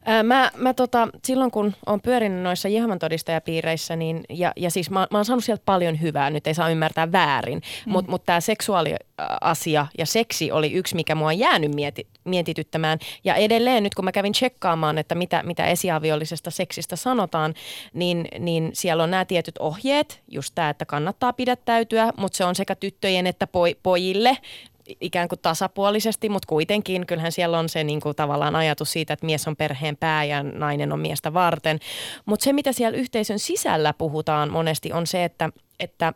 [0.06, 4.90] Ää, mä, mä tota, silloin kun olen pyörinyt noissa Jehovan todistajapiireissä, niin, ja, ja siis
[4.90, 7.92] mä, mä oon saanut sieltä paljon hyvää, nyt ei saa ymmärtää väärin, mm.
[7.92, 13.00] mutta mut tämä seksuaaliasia ja seksi oli yksi, mikä mua on jäänyt mieti, mietityttämään.
[13.24, 17.54] Ja edelleen nyt kun mä kävin tsekkaamaan, että mitä, mitä esiaviollisesta seksistä sanotaan,
[17.94, 22.56] niin, niin siellä on nämä tietyt ohjeet, just tämä, että kannattaa pidättäytyä, mutta se on
[22.56, 24.38] sekä tyttöjen että poi, pojille
[25.02, 29.26] ikään kuin tasapuolisesti, mutta kuitenkin kyllähän siellä on se niin kuin tavallaan ajatus siitä, että
[29.26, 31.80] mies on perheen pää ja nainen on miestä varten.
[32.26, 36.14] Mutta se, mitä siellä yhteisön sisällä puhutaan monesti, on se, että, että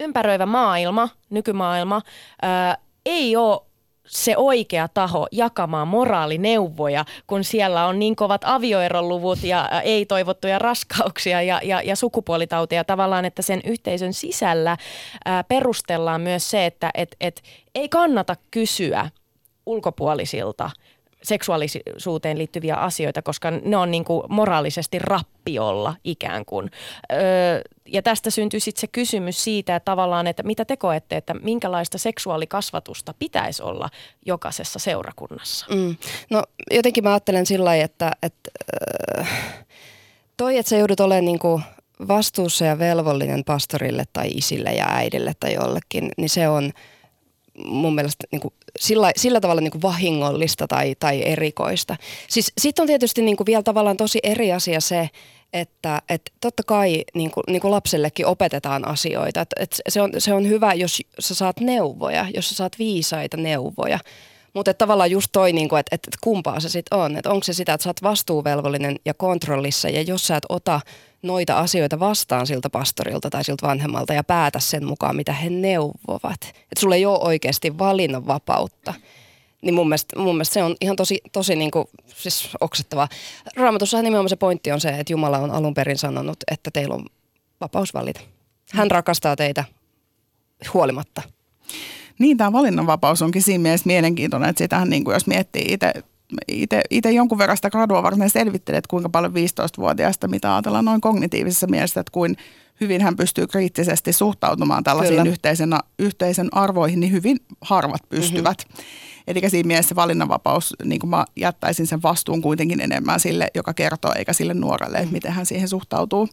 [0.00, 2.02] ympäröivä maailma, nykymaailma,
[2.42, 3.60] ää, ei ole
[4.06, 11.60] se oikea taho jakamaan moraalineuvoja, kun siellä on niin kovat avioeroluvut ja ei-toivottuja raskauksia ja,
[11.64, 14.76] ja, ja sukupuolitauteja tavallaan, että sen yhteisön sisällä
[15.24, 17.42] ää, perustellaan myös se, että et, et,
[17.74, 19.10] ei kannata kysyä
[19.66, 20.70] ulkopuolisilta
[21.22, 26.70] seksuaalisuuteen liittyviä asioita, koska ne on niin kuin moraalisesti rappiolla ikään kuin.
[27.12, 27.60] Öö,
[27.92, 31.98] ja tästä syntyy sitten se kysymys siitä että tavallaan, että mitä te koette, että minkälaista
[31.98, 33.90] seksuaalikasvatusta pitäisi olla
[34.26, 35.66] jokaisessa seurakunnassa?
[35.74, 35.96] Mm.
[36.30, 38.50] No jotenkin mä ajattelen sillä lailla, että, että
[39.20, 39.28] äh,
[40.36, 41.62] toi, että sä joudut olemaan niin kuin
[42.08, 46.72] vastuussa ja velvollinen pastorille tai isille ja äidille tai jollekin, niin se on–
[47.64, 51.96] mun mielestä niin kuin sillä, sillä tavalla niin kuin vahingollista tai, tai erikoista.
[52.28, 55.10] Siis sitten on tietysti niin kuin vielä tavallaan tosi eri asia se,
[55.52, 59.40] että et totta kai niin kuin, niin kuin lapsellekin opetetaan asioita.
[59.40, 63.36] Et, et se, on, se on hyvä, jos sä saat neuvoja, jos sä saat viisaita
[63.36, 63.98] neuvoja.
[64.54, 67.16] Mutta tavallaan just toi, niin että et, et kumpaa se sitten on.
[67.16, 70.80] Että onko se sitä, että sä oot vastuuvelvollinen ja kontrollissa ja jos sä et ota
[71.22, 76.40] noita asioita vastaan siltä pastorilta tai siltä vanhemmalta ja päätä sen mukaan, mitä he neuvovat.
[76.44, 78.94] Että sulla ei ole oikeasti valinnanvapautta.
[79.62, 81.84] Niin mun mielestä, mun mielestä se on ihan tosi, tosi niin kuin,
[82.16, 83.08] siis oksettavaa.
[83.56, 87.06] Raamatussahan nimenomaan se pointti on se, että Jumala on alun perin sanonut, että teillä on
[87.60, 88.20] vapaus valita.
[88.72, 89.64] Hän rakastaa teitä
[90.74, 91.22] huolimatta.
[92.18, 95.92] Niin, tämä valinnanvapaus onkin siinä mielessä mielenkiintoinen, että sitähän niin kuin jos miettii itse
[96.90, 101.66] itse jonkun verran sitä gradua varten selvittelee, että kuinka paljon 15-vuotiaasta, mitä ajatellaan noin kognitiivisessa
[101.66, 102.36] mielessä, että kuin
[102.80, 108.64] hyvin hän pystyy kriittisesti suhtautumaan tällaisiin yhteisen, yhteisen arvoihin, niin hyvin harvat pystyvät.
[108.68, 108.84] Mm-hmm.
[109.26, 114.12] Eli siinä mielessä valinnanvapaus, niin kuin mä jättäisin sen vastuun kuitenkin enemmän sille, joka kertoo,
[114.16, 115.12] eikä sille nuorelle, että mm-hmm.
[115.12, 116.28] miten hän siihen suhtautuu.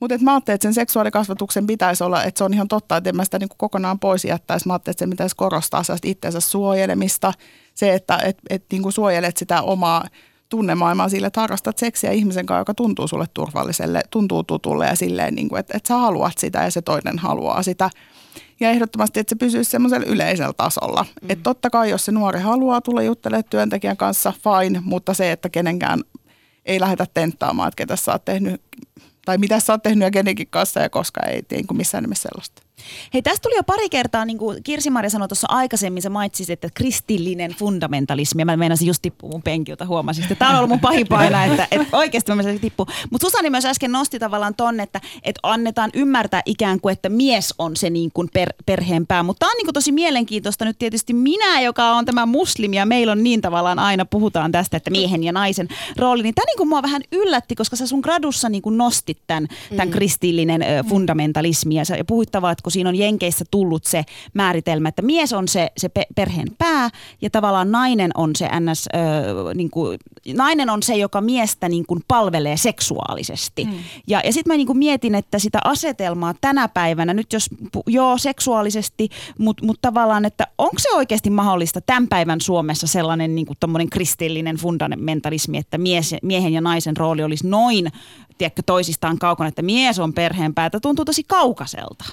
[0.00, 3.16] Mutta mä ajattelin, että sen seksuaalikasvatuksen pitäisi olla, että se on ihan totta, että en
[3.16, 4.66] mä sitä niin kokonaan pois jättäisi.
[4.66, 7.32] Mä ajattelin, että se pitäisi korostaa itsensä suojelemista,
[7.74, 10.04] se, että et, et, niin kuin suojelet sitä omaa
[10.48, 15.34] tunnemaailmaa sille, että harrastat seksiä ihmisen kanssa, joka tuntuu sulle turvalliselle, tuntuu tutulle ja silleen,
[15.34, 17.90] niin kuin, että, että sä haluat sitä ja se toinen haluaa sitä.
[18.62, 21.06] Ja ehdottomasti, että se pysyisi semmoisella yleisellä tasolla.
[21.22, 21.30] Mm.
[21.30, 25.48] Että totta kai, jos se nuori haluaa tulla juttelemaan työntekijän kanssa, fine, mutta se, että
[25.48, 26.00] kenenkään
[26.66, 28.62] ei lähdetä tenttaamaan, että ketä sä oot tehnyt
[29.24, 32.28] tai mitä sä oot tehnyt ja kenenkin kanssa ja koska ei niin kuin missään nimessä
[32.28, 32.61] sellaista.
[33.14, 36.68] Hei, tästä tuli jo pari kertaa, niin kuin Kirsi-Maria sanoi tuossa aikaisemmin, sä mainitsit, että
[36.74, 40.80] kristillinen fundamentalismi, ja mä meinasin just tippua mun penkiltä, huomasin, että tämä on ollut mun
[40.80, 42.86] pahin paina, että, että oikeasti mä meinasin tippua.
[43.10, 47.54] Mutta Susani myös äsken nosti tavallaan ton, että, että annetaan ymmärtää ikään kuin, että mies
[47.58, 50.78] on se niin kuin per, perheen pää, mutta tämä on niin kuin tosi mielenkiintoista nyt
[50.78, 54.90] tietysti minä, joka on tämä muslimi, ja meillä on niin tavallaan aina puhutaan tästä, että
[54.90, 58.48] miehen ja naisen rooli, niin tämä niin kuin mua vähän yllätti, koska sä sun gradussa
[58.48, 59.92] niin kuin nostit tämän, tämän mm.
[59.92, 64.04] kristillinen fundamentalismi, ja sä puhuit tavallaan, että kun siinä on Jenkeissä tullut se
[64.34, 66.90] määritelmä, että mies on se, se perheen pää
[67.22, 69.98] ja tavallaan nainen on se ns, ö, niin kuin,
[70.34, 73.64] nainen on se, joka miestä niin kuin palvelee seksuaalisesti.
[73.64, 73.72] Mm.
[74.06, 77.50] Ja, ja sitten mä niin kuin mietin, että sitä asetelmaa tänä päivänä, nyt jos
[77.86, 79.08] joo seksuaalisesti,
[79.38, 84.56] mutta mut tavallaan, että onko se oikeasti mahdollista tämän päivän Suomessa sellainen niin kuin kristillinen
[84.56, 87.92] fundamentalismi, että mies, miehen ja naisen rooli olisi noin
[88.38, 92.04] tiedätkö, toisistaan kaukana, että mies on perheen päätä, tuntuu tosi kaukaiselta.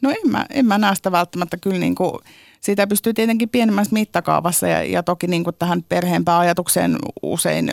[0.00, 2.12] No en mä, en mä näe sitä välttämättä kyllä niin kuin
[2.60, 7.72] sitä pystyy tietenkin pienemmässä mittakaavassa ja, ja toki niin kuin tähän perheenpää ajatukseen usein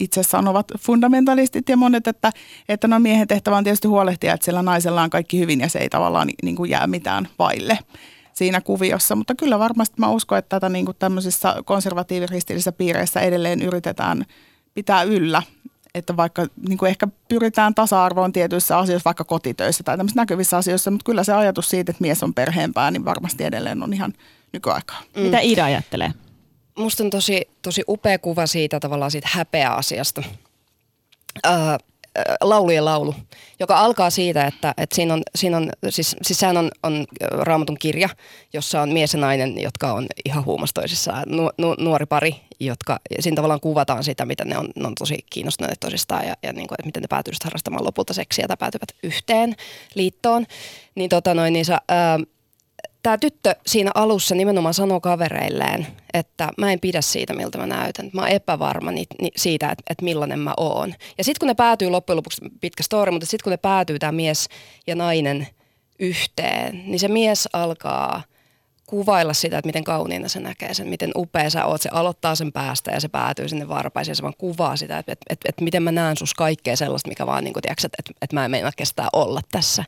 [0.00, 2.32] itse sanovat fundamentalistit ja monet, että,
[2.68, 5.78] että no miehen tehtävä on tietysti huolehtia, että sillä naisella on kaikki hyvin ja se
[5.78, 7.78] ei tavallaan niin kuin jää mitään vaille
[8.32, 9.16] siinä kuviossa.
[9.16, 14.24] Mutta kyllä varmasti mä uskon, että tätä niin kuin tämmöisissä konservatiiviristillisissä piireissä edelleen yritetään
[14.74, 15.42] pitää yllä.
[15.96, 20.90] Että vaikka niin kuin ehkä pyritään tasa-arvoon tietyissä asioissa, vaikka kotitöissä tai tämmöisissä näkyvissä asioissa,
[20.90, 24.12] mutta kyllä se ajatus siitä, että mies on perheenpää, niin varmasti edelleen on ihan
[24.52, 25.02] nykyaikaa.
[25.16, 25.22] Mm.
[25.22, 26.12] Mitä Ida ajattelee?
[26.78, 30.22] Musta on tosi, tosi upea kuva siitä tavallaan siitä häpeä-asiasta.
[31.46, 31.52] Uh,
[32.40, 33.14] laulujen laulu,
[33.60, 37.78] joka alkaa siitä, että, että siinä on, siinä on siis, siis sehän on, on raamatun
[37.78, 38.08] kirja,
[38.52, 43.36] jossa on mies ja nainen, jotka on ihan huumastoisissaan, nu, nu, nuori pari, jotka, siinä
[43.36, 46.76] tavallaan kuvataan sitä, miten ne on, ne on tosi kiinnostuneet toisistaan ja, ja niin kuin,
[46.78, 49.54] että miten ne päätyvät harrastamaan lopulta seksiä tai päätyvät yhteen
[49.94, 50.46] liittoon.
[50.94, 52.18] Niin, tota noin, niin sä, ää,
[53.06, 58.10] tämä tyttö siinä alussa nimenomaan sanoo kavereilleen, että mä en pidä siitä, miltä mä näytän.
[58.12, 60.94] Mä oon epävarma ni, ni, siitä, että, että millainen mä oon.
[61.18, 64.12] Ja sitten kun ne päätyy loppujen lopuksi, pitkä story, mutta sitten kun ne päätyy tämä
[64.12, 64.48] mies
[64.86, 65.46] ja nainen
[65.98, 68.22] yhteen, niin se mies alkaa–
[68.86, 71.82] kuvailla sitä, että miten kauniina se näkee sen, miten upea sä oot.
[71.82, 75.12] Se aloittaa sen päästä ja se päätyy sinne varpaisiin ja se vaan kuvaa sitä, että,
[75.12, 78.12] että, että, että miten mä näen sus kaikkea sellaista, mikä vaan, niin kuin, tiedätkö, että,
[78.22, 79.84] että, mä en meinaa kestää olla tässä.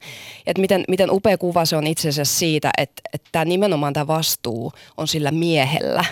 [0.47, 4.73] Että miten, miten upea kuva se on itse asiassa siitä, että, että nimenomaan tämä vastuu
[4.97, 6.05] on sillä miehellä.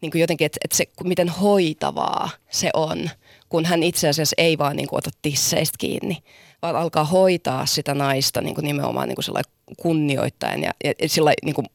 [0.00, 3.10] Niin kuin jotenkin, että, että se, miten hoitavaa se on,
[3.48, 6.18] kun hän itse asiassa ei vaan niin kuin, ota tisseistä kiinni,
[6.62, 9.44] vaan alkaa hoitaa sitä naista niin kuin nimenomaan niin kuin
[9.76, 11.66] kunnioittaen ja, ja sillä niin kuin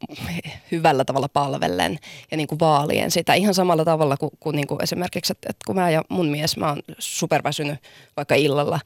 [0.72, 2.00] hyvällä tavalla palvellen
[2.32, 5.64] ja niin kuin vaalien sitä ihan samalla tavalla kuin, kuin, niin kuin esimerkiksi, että, että
[5.66, 7.80] kun mä ja mun mies, mä oon superväsynyt
[8.18, 8.80] vaikka illalla,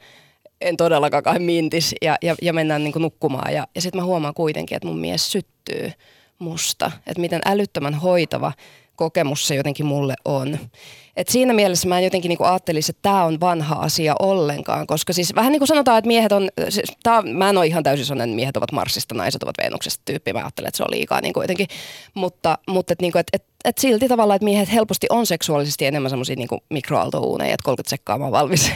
[0.62, 4.06] en todellakaan kai mintis ja, ja, ja mennään niin kuin nukkumaan ja, ja sitten mä
[4.06, 5.92] huomaan kuitenkin, että mun mies syttyy
[6.40, 8.52] musta, että miten älyttömän hoitava
[8.96, 10.58] kokemus se jotenkin mulle on.
[11.18, 15.14] Et siinä mielessä mä en jotenkin niinku ajattelisin, että tämä on vanha asia ollenkaan, koska
[15.14, 18.06] siis vähän niin kuin sanotaan, että miehet on, siis, tää, mä en ole ihan täysin
[18.06, 21.22] sellainen, että miehet ovat Marsista, naiset ovat Venuksesta tyyppi, mä ajattelen, että se on liikaa
[21.22, 21.68] niin kuin jotenkin,
[22.14, 26.10] mutta, mutta et, niinku, et, et, et silti tavallaan, että miehet helposti on seksuaalisesti enemmän
[26.10, 28.72] semmoisia niin mikroaaltouuneja, että 30 sekkaa mä valmis.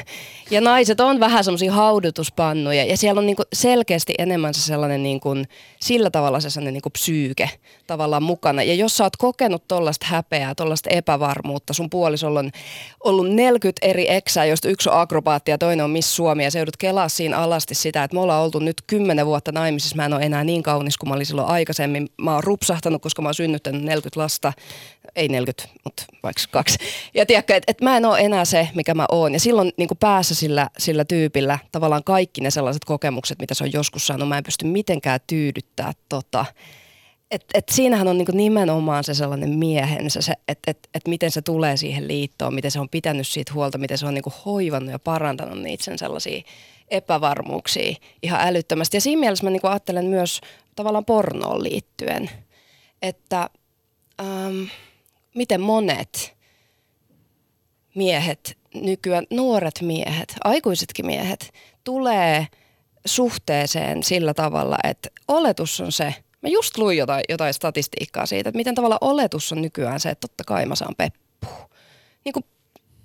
[0.51, 5.03] Ja naiset on vähän semmoisia haudutuspannuja ja siellä on niin kuin selkeästi enemmän se sellainen
[5.03, 5.47] niin kuin,
[5.81, 7.49] sillä tavalla se sellainen niin kuin psyyke
[7.87, 8.63] tavallaan mukana.
[8.63, 12.51] Ja jos sä oot kokenut tollaista häpeää, tollaista epävarmuutta, sun puolisolla on
[13.03, 16.59] ollut 40 eri eksää, joista yksi on akrobaatti ja toinen on Miss Suomi ja se
[16.59, 20.13] joudut kelaa siinä alasti sitä, että me ollaan oltu nyt 10 vuotta naimisissa, mä en
[20.13, 22.09] ole enää niin kaunis kuin mä olin silloin aikaisemmin.
[22.21, 24.53] Mä oon rupsahtanut, koska mä oon synnyttänyt 40 lasta
[25.15, 26.77] ei 40, mutta vaikka kaksi.
[27.13, 29.33] Ja tiedätkö, että et mä en ole enää se, mikä mä oon.
[29.33, 33.73] Ja silloin niin päässä sillä, sillä tyypillä tavallaan kaikki ne sellaiset kokemukset, mitä se on
[33.73, 36.45] joskus saanut, mä en pysty mitenkään tyydyttää tota.
[37.31, 41.41] Et, et siinähän on niinku nimenomaan se sellainen miehensä, se, että et, et miten se
[41.41, 44.99] tulee siihen liittoon, miten se on pitänyt siitä huolta, miten se on niinku hoivannut ja
[44.99, 46.41] parantanut niitä sen sellaisia
[46.87, 48.97] epävarmuuksia ihan älyttömästi.
[48.97, 50.41] Ja siinä mielessä mä niinku ajattelen myös
[50.75, 52.29] tavallaan pornoon liittyen,
[53.01, 53.49] että
[54.21, 54.63] ähm,–
[55.35, 56.35] miten monet
[57.95, 61.51] miehet, nykyään nuoret miehet, aikuisetkin miehet,
[61.83, 62.47] tulee
[63.05, 68.57] suhteeseen sillä tavalla, että oletus on se, mä just luin jotain, jotain statistiikkaa siitä, että
[68.57, 71.69] miten tavalla oletus on nykyään se, että totta kai mä saan peppua.
[72.25, 72.45] Niin kuin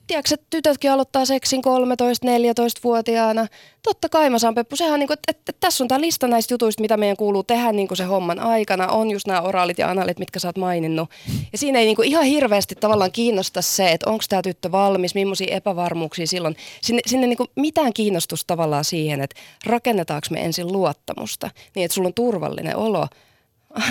[0.07, 3.47] tiedätkö, että tytötkin aloittaa seksin 13-14-vuotiaana.
[3.83, 4.77] Totta kai mä saan Peppu.
[4.77, 7.43] Sehän on niin kuin, että, että, tässä on tämä lista näistä jutuista, mitä meidän kuuluu
[7.43, 8.89] tehdä niin kuin se homman aikana.
[8.89, 11.11] On just nämä oraalit ja analit, mitkä sä oot maininnut.
[11.53, 15.15] Ja siinä ei niin kuin ihan hirveästi tavallaan kiinnosta se, että onko tämä tyttö valmis,
[15.15, 16.57] millaisia epävarmuuksia silloin.
[16.83, 21.95] Sinne, sinne niin kuin mitään kiinnostusta tavallaan siihen, että rakennetaanko me ensin luottamusta niin, että
[21.95, 23.07] sulla on turvallinen olo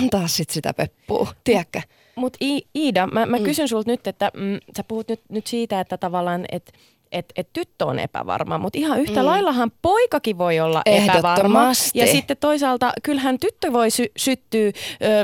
[0.02, 1.80] antaa sit sitä peppua, tiedätkö?
[2.16, 2.38] Mutta
[2.76, 3.44] Iida, mä, mä mm.
[3.44, 6.72] kysyn sulta nyt, että mm, sä puhut nyt, nyt siitä, että tavallaan, että
[7.12, 9.26] et, et tyttö on epävarma, mutta ihan yhtä mm.
[9.26, 11.64] laillahan poikakin voi olla epävarma.
[11.94, 14.72] Ja sitten toisaalta kyllähän tyttö voi sy- syttyä ö,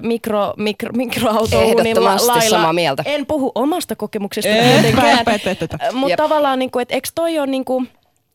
[0.03, 2.41] mikro, mikro, mikroautounilla lailla.
[2.41, 3.03] samaa mieltä.
[3.07, 4.51] En puhu omasta kokemuksesta
[5.93, 7.47] Mutta tavallaan, niin kuin, että eikö toi ole...
[7.47, 7.89] Niin kuin,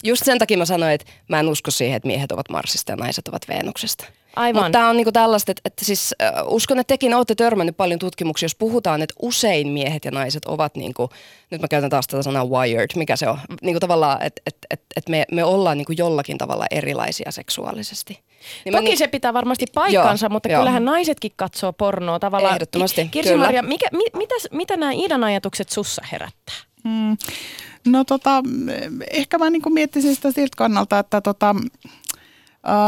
[0.03, 2.95] Just sen takia mä sanoin, että mä en usko siihen, että miehet ovat Marsista ja
[2.95, 4.05] naiset ovat Venuksesta.
[4.37, 4.63] Aivan.
[4.63, 7.99] Mutta tämä on niinku tällaista, että, että siis äh, uskon, että tekin olette törmännyt paljon
[7.99, 11.09] tutkimuksia, jos puhutaan, että usein miehet ja naiset ovat, niinku,
[11.51, 14.81] nyt mä käytän taas tätä sanaa wired, mikä se on, niinku tavallaan, että et, et,
[14.95, 18.19] et me, me ollaan niinku jollakin tavalla erilaisia seksuaalisesti.
[18.65, 20.61] Niin Toki niin, se pitää varmasti paikkansa, joo, mutta joo.
[20.61, 22.53] kyllähän naisetkin katsoo pornoa tavallaan.
[22.53, 26.55] Ehdottomasti, Kirsi-Maria, mikä, mi, mitä, mitä nämä Iidan ajatukset sussa herättää?
[26.83, 27.17] Hmm.
[27.87, 28.43] No tota,
[29.11, 31.55] ehkä mä niin miettisin sitä siltä kannalta, että tota,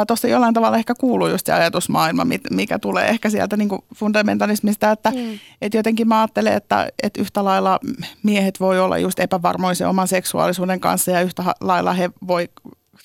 [0.08, 4.92] Tuossa jollain tavalla ehkä kuuluu just se ajatusmaailma, mikä tulee ehkä sieltä niin kuin fundamentalismista,
[4.92, 5.40] että mm.
[5.62, 7.80] et jotenkin mä ajattelen, että, että yhtä lailla
[8.24, 12.50] miehet voi olla just epävarmoisia oman seksuaalisuuden kanssa ja yhtä lailla he voi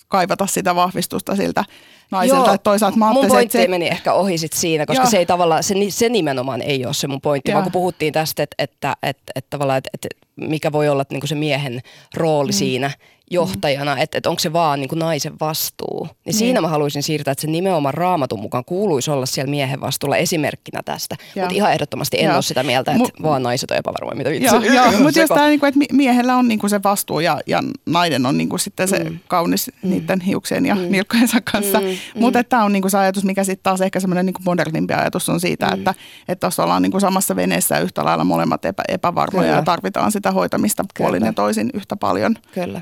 [0.08, 1.64] kaivata sitä vahvistusta siltä
[2.10, 2.50] naiselta.
[2.50, 3.68] Joo, toisaalta mä mun pointti se...
[3.68, 5.10] meni ehkä ohi sit siinä, koska Joo.
[5.10, 7.54] se ei tavallaan, se, se nimenomaan ei ole se mun pointti, Joo.
[7.54, 11.28] vaan kun puhuttiin tästä, että, että, että, että, tavallaan, että, että mikä voi olla niin
[11.28, 11.80] se miehen
[12.14, 12.56] rooli mm.
[12.56, 12.90] siinä,
[13.30, 14.00] johtajana, mm.
[14.00, 16.04] että, että onko se vaan niin kuin naisen vastuu.
[16.04, 19.80] Niin, niin siinä mä haluaisin siirtää, että se nimenomaan raamatun mukaan kuuluisi olla siellä miehen
[19.80, 21.16] vastuulla esimerkkinä tästä.
[21.36, 22.34] Mutta ihan ehdottomasti en ja.
[22.34, 24.54] ole sitä mieltä, että Mut, vaan naiset on epävarmoja, mitä vitsi.
[25.02, 28.26] Mutta jos tämä, niin kuin, että miehellä on niin kuin se vastuu ja, ja nainen
[28.26, 29.18] on niin kuin sitten se mm.
[29.28, 29.90] kaunis mm.
[29.90, 30.80] niiden hiuksien ja mm.
[30.90, 31.80] nilkkojensa kanssa.
[31.80, 31.86] Mm.
[31.86, 32.20] Mm.
[32.20, 35.28] Mutta tämä on niin kuin se ajatus, mikä sitten taas ehkä semmoinen niin modernimpi ajatus
[35.28, 35.80] on siitä, mm.
[36.28, 39.58] että tuossa ollaan niin kuin samassa veneessä yhtä lailla molemmat epä, epävarmoja Kyllä.
[39.58, 42.34] ja tarvitaan sitä hoitamista puolin ja toisin yhtä paljon.
[42.54, 42.80] Kyllä.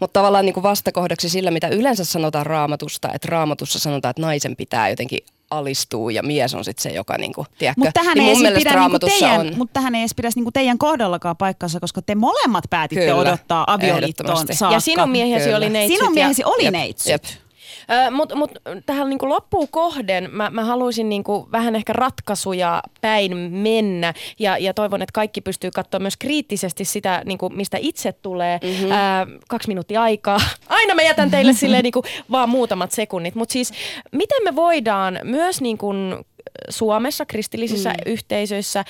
[0.00, 4.56] Mutta tavallaan niin kuin vastakohdaksi sillä, mitä yleensä sanotaan raamatusta, että raamatussa sanotaan, että naisen
[4.56, 5.18] pitää jotenkin
[5.50, 8.98] alistuu ja mies on sitten se, joka niinku, tiedätkö, Mutta tähän, niin ei pidä niinku
[8.98, 9.52] teidän, on...
[9.56, 13.64] mut tähän ei edes pidä niinku teidän kohdallakaan paikkansa, koska te molemmat päätitte Kyllä, odottaa
[13.66, 14.74] avioliittoon saakka.
[14.74, 15.98] Ja sinun miehesi oli neitsyt.
[15.98, 17.10] Sinun miehesi oli jep, neitsyt.
[17.10, 17.24] Jep.
[18.10, 18.50] Mutta mut,
[18.86, 24.74] tähän niinku loppuun kohden mä, mä haluaisin niinku vähän ehkä ratkaisuja päin mennä ja, ja
[24.74, 28.60] toivon, että kaikki pystyy katsoa myös kriittisesti sitä, niinku, mistä itse tulee.
[28.62, 28.90] Mm-hmm.
[28.90, 30.40] Ää, kaksi minuuttia aikaa.
[30.68, 33.34] Aina mä jätän teille silleen niinku, vaan muutamat sekunnit.
[33.34, 33.72] Mutta siis
[34.12, 35.92] miten me voidaan myös niinku,
[36.68, 38.12] Suomessa, kristillisissä mm.
[38.12, 38.84] yhteisöissä äh,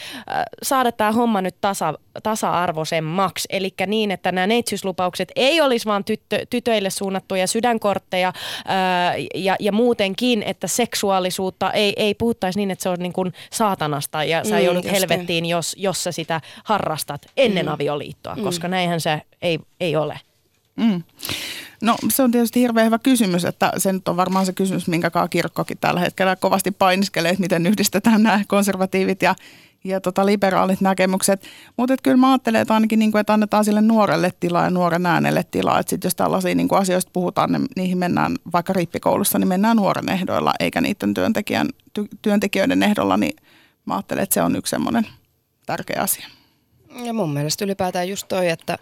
[0.63, 3.49] saada tämä homma nyt tasa, tasa-arvoisemmaksi.
[3.51, 8.33] Eli niin, että nämä neitsyyslupaukset ei olisi vain tyttö, tytöille suunnattuja sydänkortteja
[8.65, 13.13] ää, äh, ja, ja muutenkin, että seksuaalisuutta ei, ei puhuttaisi niin, että se on niin
[13.13, 17.73] kuin saatanasta ja sä mm, joudut helvettiin, jos, jos sä sitä harrastat ennen mm.
[17.73, 18.43] avioliittoa, mm.
[18.43, 20.21] koska näinhän se ei, ei ole.
[20.81, 21.03] Mm.
[21.83, 25.11] No se on tietysti hirveän hyvä kysymys, että se nyt on varmaan se kysymys, minkä
[25.31, 29.35] kirkkokin tällä hetkellä kovasti painiskelee, että miten yhdistetään nämä konservatiivit ja,
[29.85, 31.43] ja tota liberaalit näkemykset.
[31.77, 35.07] Mutta kyllä mä ajattelen, että ainakin niin kuin, että annetaan sille nuorelle tilaa ja nuoren
[35.07, 35.79] äänelle tilaa.
[35.79, 39.77] Että sit jos tällaisia niin kuin asioista puhutaan, niin niihin mennään vaikka rippikoulussa, niin mennään
[39.77, 43.17] nuoren ehdoilla eikä niiden työntekijän, ty, työntekijöiden ehdolla.
[43.17, 43.37] Niin
[43.85, 45.07] mä ajattelen, että se on yksi semmoinen
[45.67, 46.27] tärkeä asia.
[47.05, 48.79] Ja mun mielestä ylipäätään just toi, että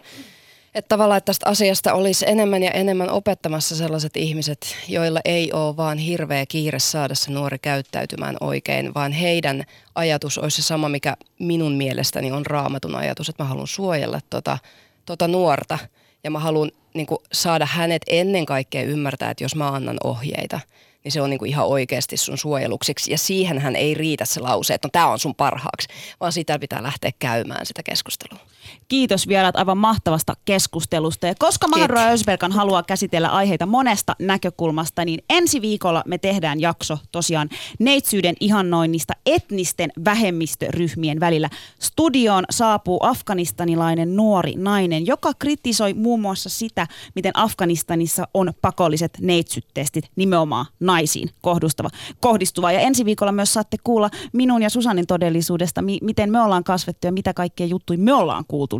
[0.75, 5.77] että tavallaan että tästä asiasta olisi enemmän ja enemmän opettamassa sellaiset ihmiset, joilla ei ole
[5.77, 9.63] vaan hirveä kiire saada se nuori käyttäytymään oikein, vaan heidän
[9.95, 14.57] ajatus olisi se sama, mikä minun mielestäni on raamatun ajatus, että mä haluan suojella tota,
[15.05, 15.79] tota nuorta.
[16.23, 20.59] Ja mä haluan niin saada hänet ennen kaikkea ymmärtää, että jos mä annan ohjeita,
[21.03, 23.11] niin se on niin kuin ihan oikeasti sun suojeluksiksi.
[23.11, 25.87] Ja siihenhän ei riitä se lause, että no, tämä on sun parhaaksi,
[26.19, 28.39] vaan sitä pitää lähteä käymään sitä keskustelua.
[28.87, 31.27] Kiitos vieraat aivan mahtavasta keskustelusta.
[31.27, 36.97] Ja koska Mahdra Ösberkan haluaa käsitellä aiheita monesta näkökulmasta, niin ensi viikolla me tehdään jakso
[37.11, 41.49] tosiaan neitsyyden ihannoinnista etnisten vähemmistöryhmien välillä.
[41.79, 50.11] Studioon saapuu afganistanilainen nuori nainen, joka kritisoi muun muassa sitä, miten Afganistanissa on pakolliset neitsyttestit
[50.15, 51.89] nimenomaan naisiin kohdistuva.
[52.19, 52.71] kohdistuva.
[52.71, 57.07] Ja ensi viikolla myös saatte kuulla minun ja Susanin todellisuudesta, mi- miten me ollaan kasvettu
[57.07, 58.79] ja mitä kaikkea juttuja me ollaan kuultu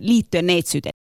[0.00, 1.05] liittyen neitsyyteen.